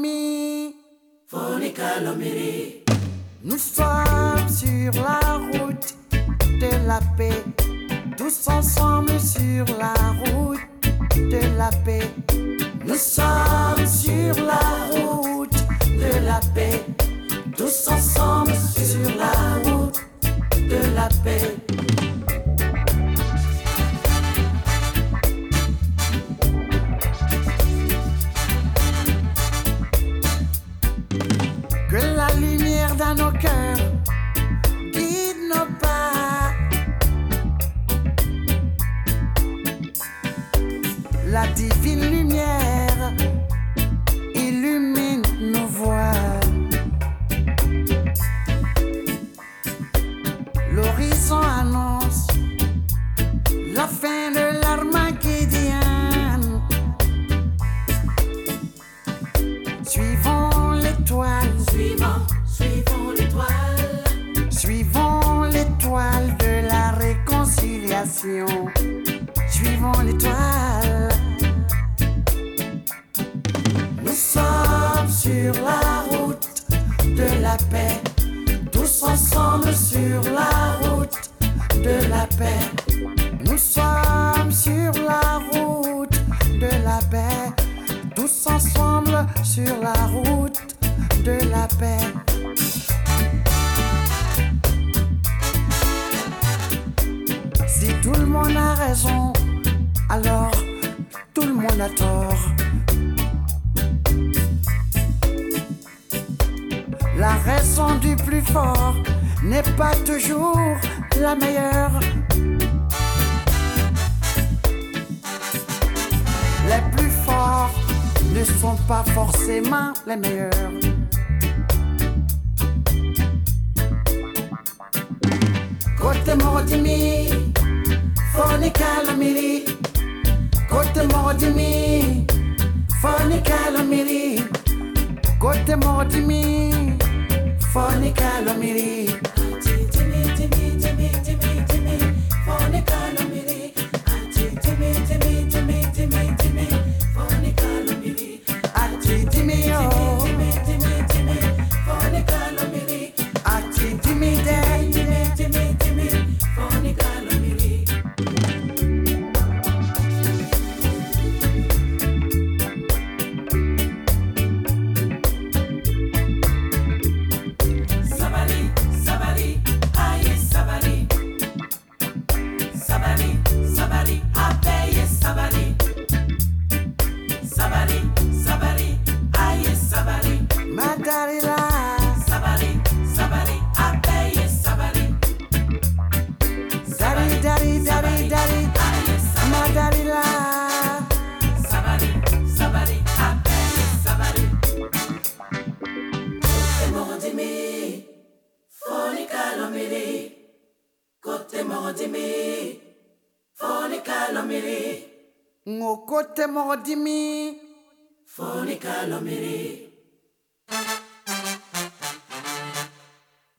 [206.84, 207.58] dimi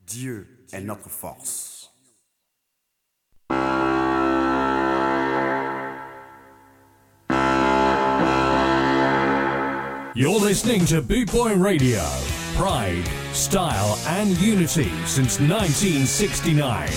[0.06, 1.90] Dieu est notre force.
[10.16, 12.04] You're listening to Bootboy Radio.
[12.58, 16.90] Pride, style, and unity since 1969.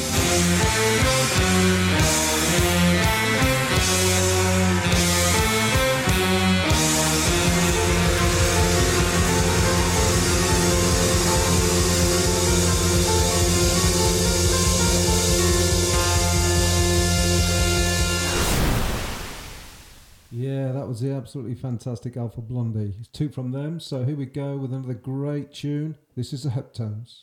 [21.32, 22.92] absolutely fantastic Alpha Blondy.
[23.00, 23.80] It's two from them.
[23.80, 25.96] So here we go with another great tune.
[26.14, 27.22] This is the Heptones.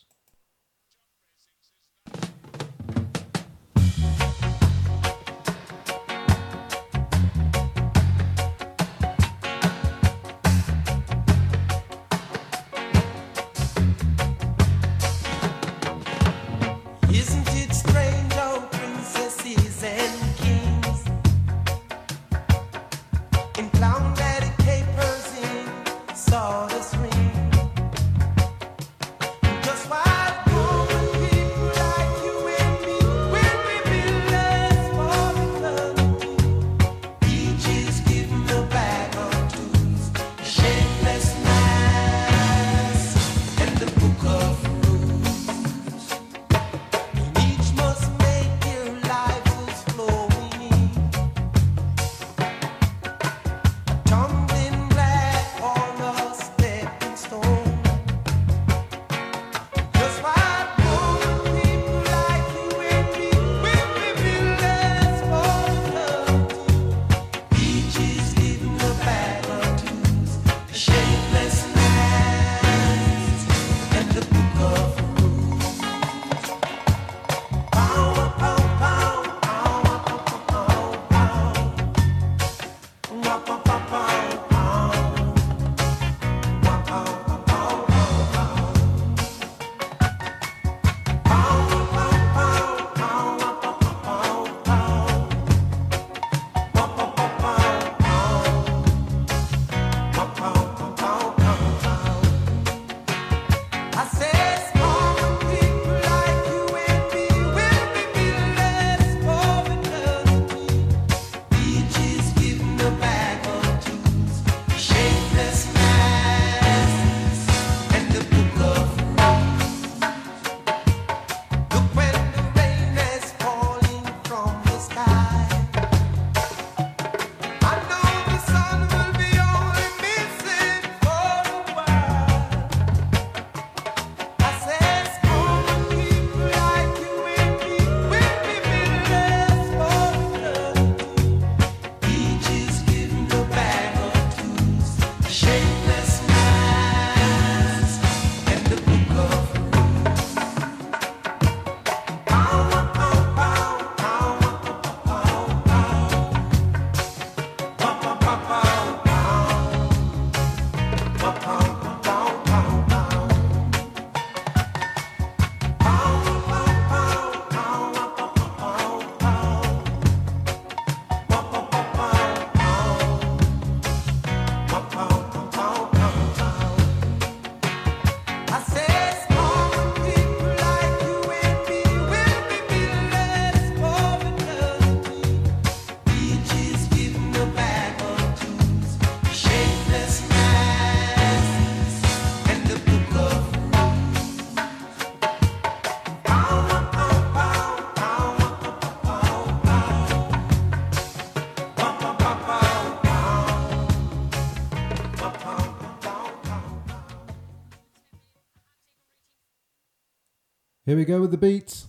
[210.90, 211.84] Here we go with the beat.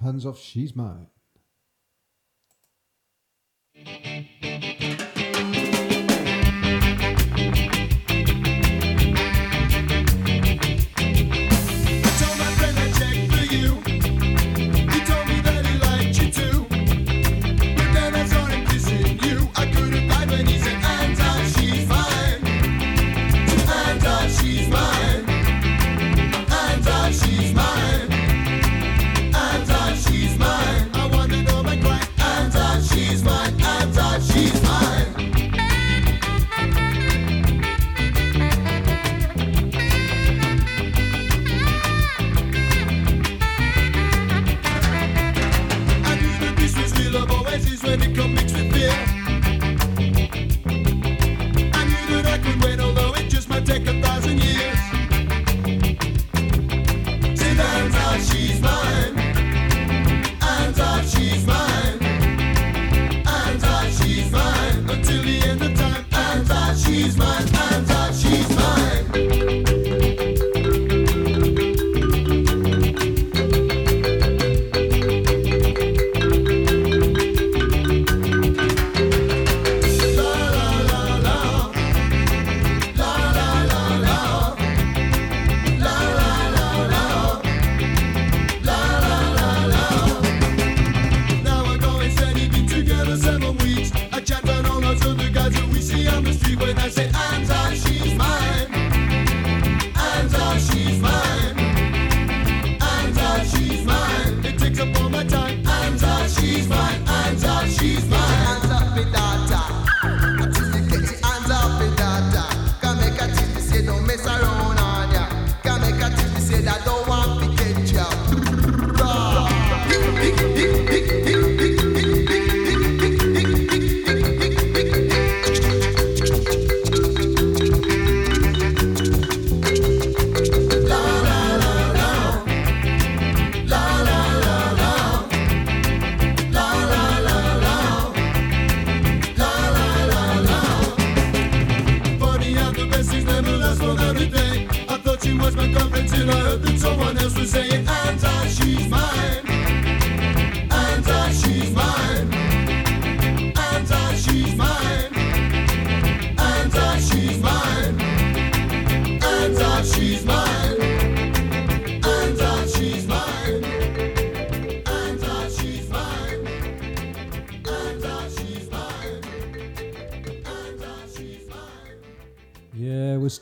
[0.00, 1.08] Hands off, she's mine.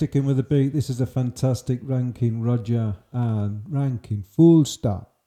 [0.09, 0.73] sticking with the beat.
[0.73, 2.97] This is a fantastic Ranking Roger.
[3.13, 5.18] And ranking, full stop.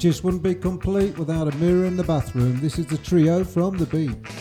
[0.00, 2.58] just wouldn't be complete without a mirror in the bathroom.
[2.60, 4.39] This is the trio from the beach.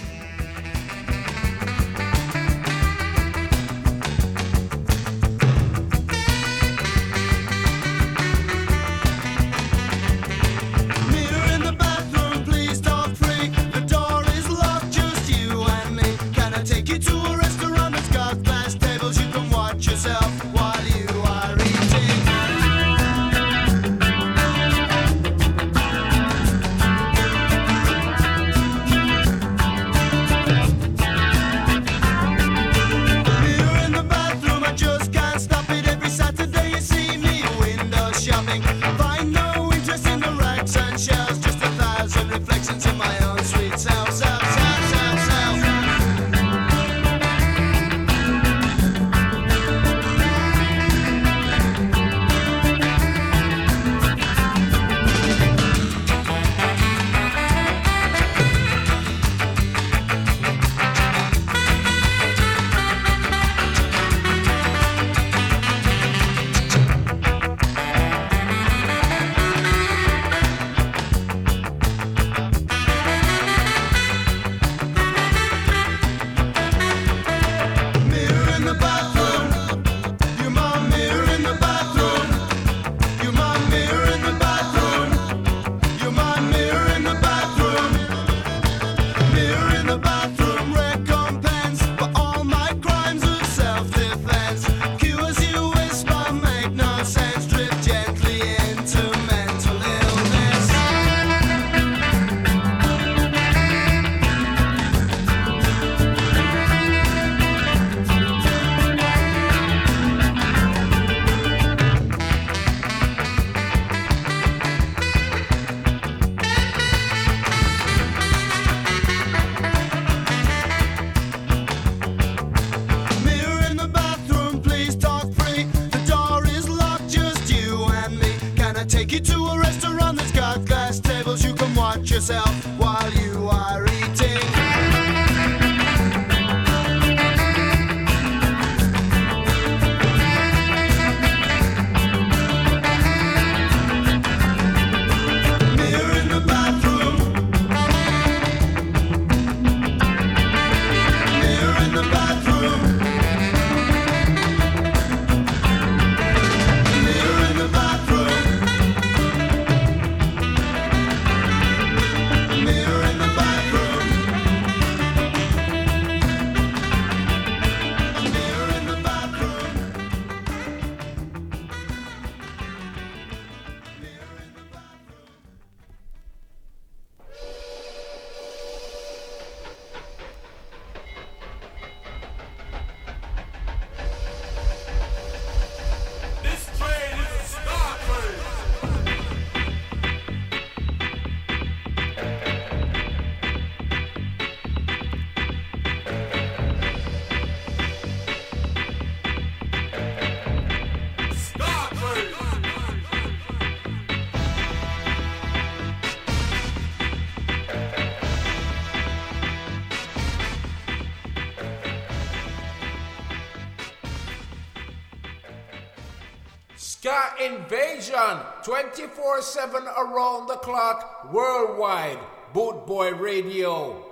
[218.09, 222.19] television 24 7 around the clock worldwide.
[222.53, 224.05] Bootboy Radio.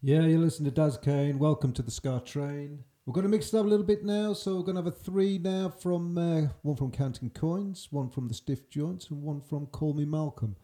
[0.00, 1.38] Yeah, you listen to Daz Kane.
[1.38, 2.84] Welcome to the Ska Train.
[3.04, 4.86] We're going to mix it up a little bit now, so we're going to have
[4.86, 9.22] a three now from uh, one from Counting Coins, one from the Stiff Joints, and
[9.22, 10.56] one from Call Me Malcolm.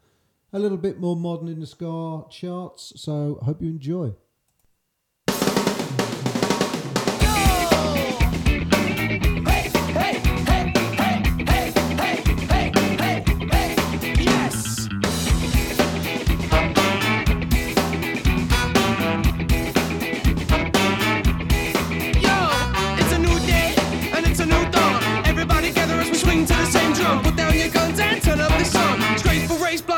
[0.53, 4.13] A little bit more modern in the Scar charts, so hope you enjoy.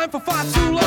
[0.10, 0.86] for far too long.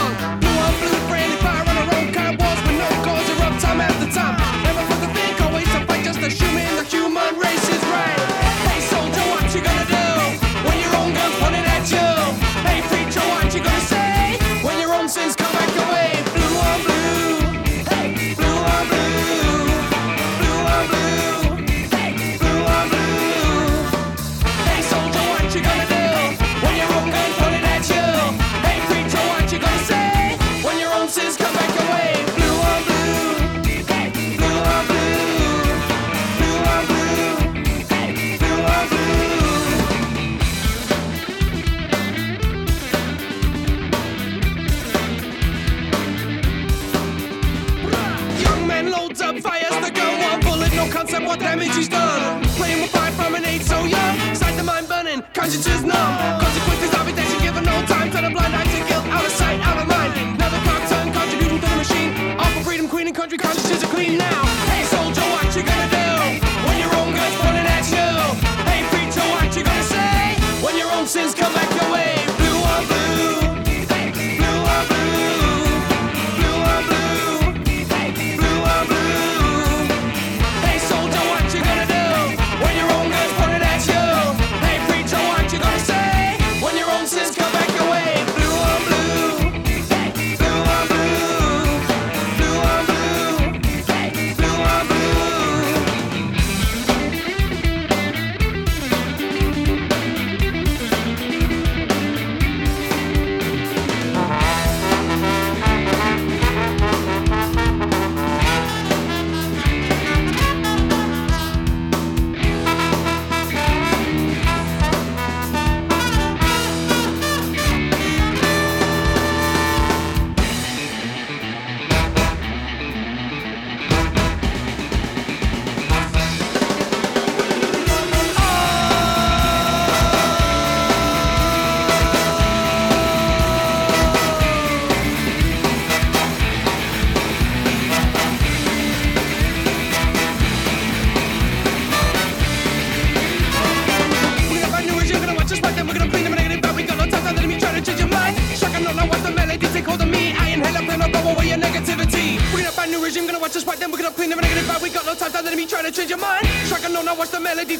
[51.30, 52.42] what damage he's done.
[52.58, 54.34] Playing with fire from an age so young.
[54.34, 56.12] Sight the mind burning, conscience is numb.
[56.42, 59.06] Consequences of it that should give no time Turn a blind eye to guilt.
[59.14, 60.12] Out of sight, out of mind.
[60.34, 62.10] Another clock turn, contributing to the machine.
[62.40, 63.79] All for freedom, queen and country conscience.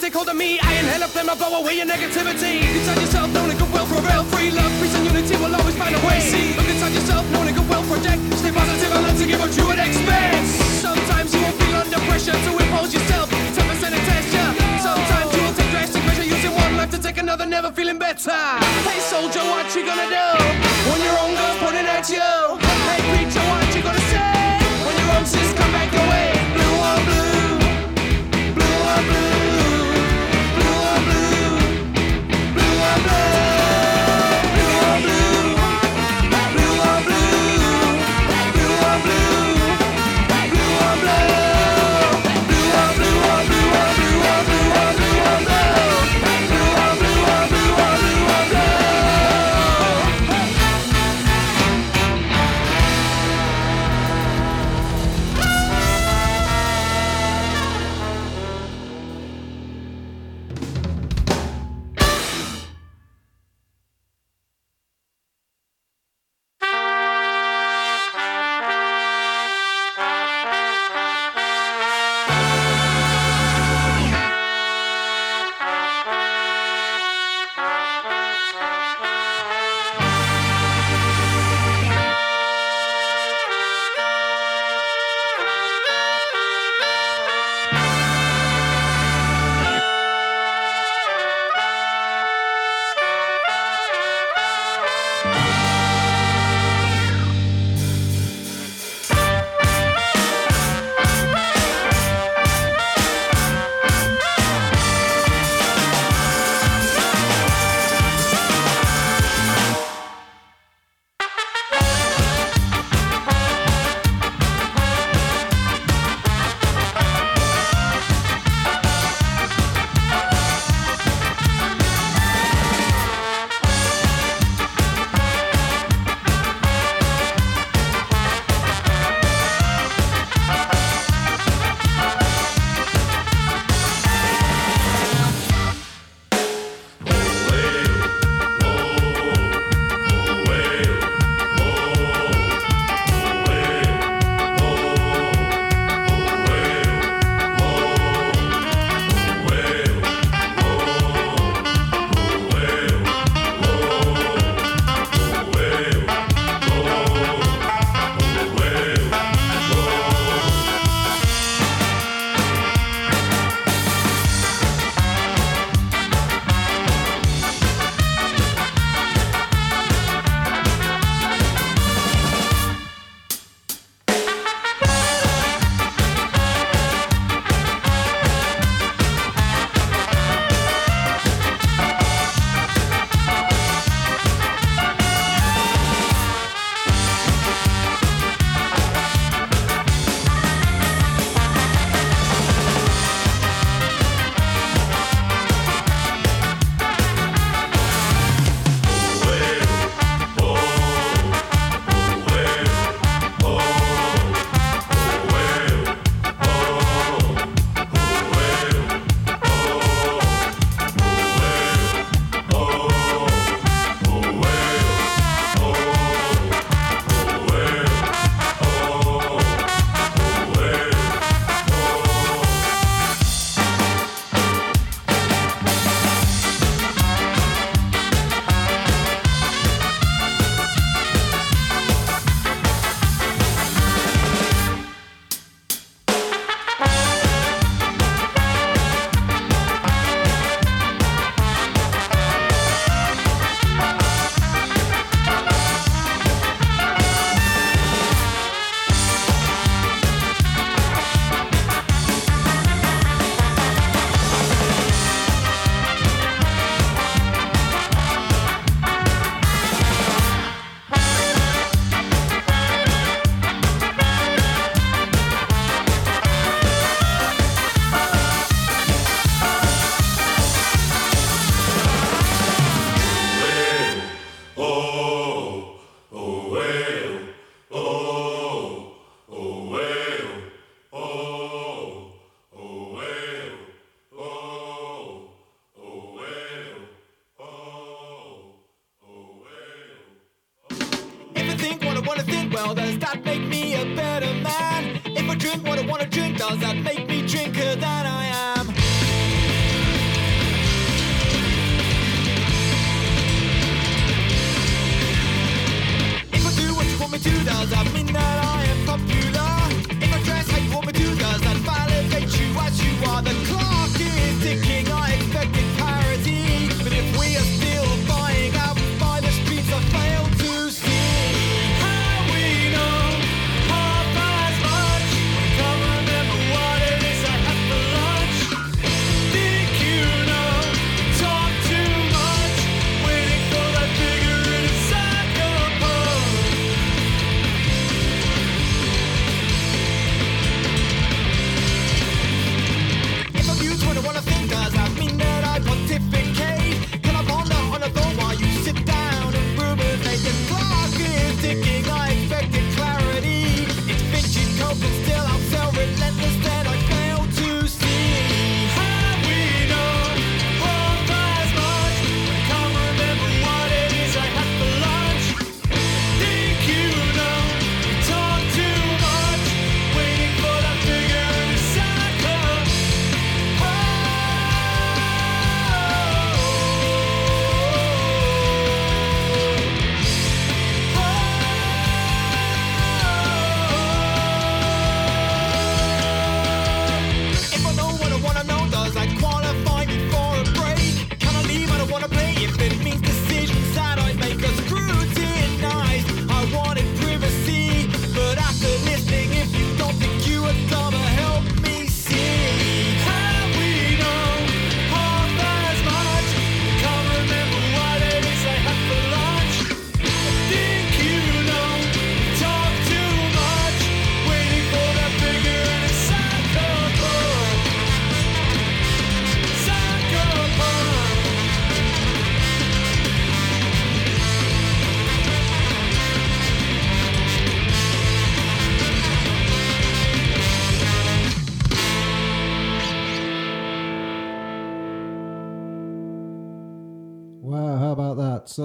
[0.00, 0.58] Take hold of me.
[0.58, 2.64] I inhale up and I'll blow away your negativity.
[2.64, 4.24] Inside yourself, knowing good will prevail.
[4.32, 6.20] Free love, peace and unity will always find a way.
[6.20, 8.20] See, look inside yourself, knowing good will project.
[8.40, 10.46] Stay positive and to give what you would expect.
[10.80, 13.28] Sometimes you will feel under pressure to impose yourself.
[13.28, 14.44] 10% of test ya.
[14.80, 18.40] Sometimes you will take drastic measure using one life to take another, never feeling better.
[18.88, 20.26] Hey soldier, what you gonna do
[20.88, 22.49] when your own gun pointing at you?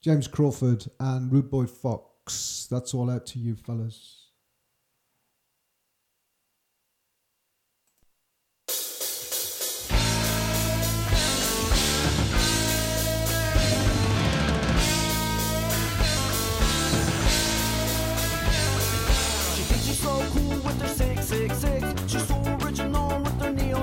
[0.00, 2.68] James Crawford and Rude Boy Fox.
[2.70, 4.17] That's all out to you fellas.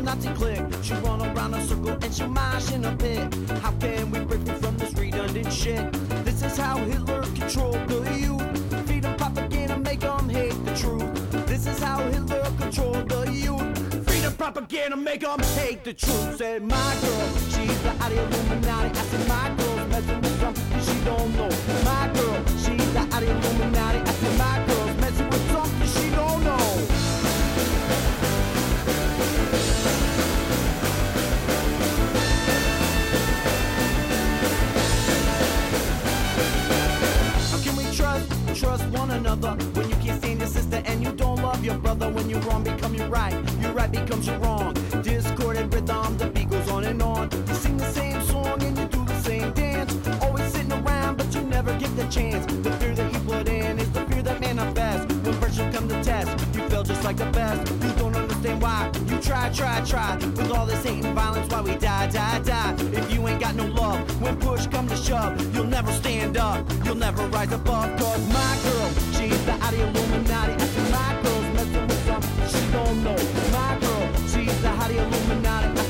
[0.06, 0.84] neo-Nazi clique.
[0.84, 3.34] She run around a circle and she mash in a pit.
[3.62, 5.92] How can we break free from this redundant shit?
[6.24, 8.88] This is how Hitler controlled the youth.
[8.88, 11.48] Feed them propaganda, make them hate the truth.
[11.48, 14.06] This is how Hitler controlled the youth.
[14.08, 16.38] Freedom propaganda, make them hate the truth.
[16.38, 18.90] Said my girl, she's the out Illuminati.
[19.00, 21.50] I said my girl's messing with something she don't know.
[21.84, 24.00] My girl, she's the out Illuminati.
[24.00, 24.85] I said my girl's
[38.56, 42.10] trust, one another when you can't stand your sister and you don't love your brother?
[42.10, 44.74] When you're wrong, become your right, your right becomes your wrong.
[45.04, 47.30] Discord and rhythm, the beat goes on and on.
[47.48, 49.94] You sing the same song and you do the same dance.
[50.22, 52.46] Always sitting around, but you never get the chance.
[52.46, 55.14] The fear that you put in is the fear that manifests.
[55.14, 57.85] When virtue come to test, you feel just like the best.
[59.22, 60.16] Try, try, try.
[60.16, 62.76] With all this hate and violence, why we die, die, die.
[62.94, 66.66] If you ain't got no love, when push come to shove, you'll never stand up.
[66.84, 67.98] You'll never rise above.
[68.00, 70.54] Cause my girl, she's the out Illuminati.
[70.92, 73.18] My girl's messing with something she don't know.
[73.52, 75.85] My girl, she's the hottie Illuminati.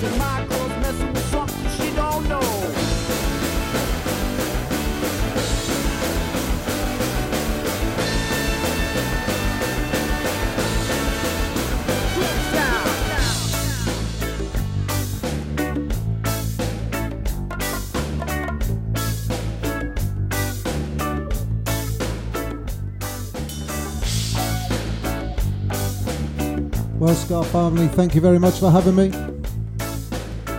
[27.06, 29.11] Well, Ska family, thank you very much for having me.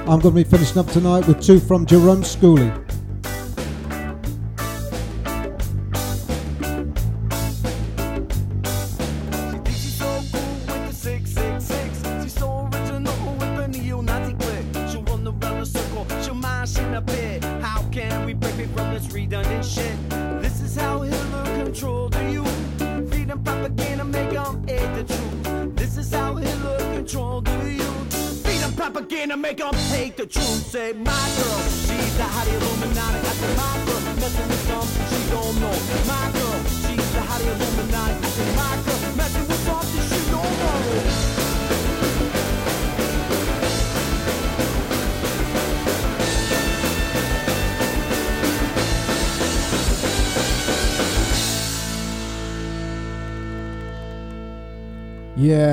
[0.06, 2.85] I'm going to be finishing up tonight with two from Jerome Schooley.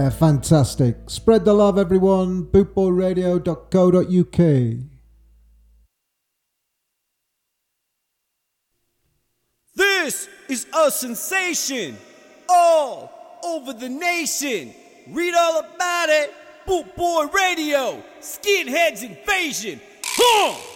[0.04, 0.98] Yeah, fantastic.
[1.08, 2.44] Spread the love, everyone.
[2.48, 4.38] Bootboyradio.co.uk.
[9.78, 11.98] This is a sensation
[12.50, 14.74] all over the nation.
[15.08, 16.34] Read all about it.
[16.68, 19.80] Bootboy Radio, Skinheads Invasion.
[20.04, 20.73] Huh!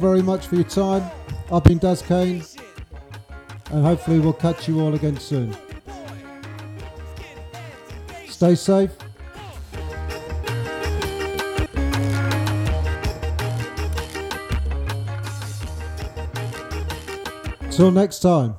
[0.00, 1.08] very much for your time.
[1.52, 2.42] I've been Daz Kane,
[3.70, 5.54] and hopefully we'll catch you all again soon.
[8.26, 8.90] Stay safe.
[17.70, 18.56] Till next time.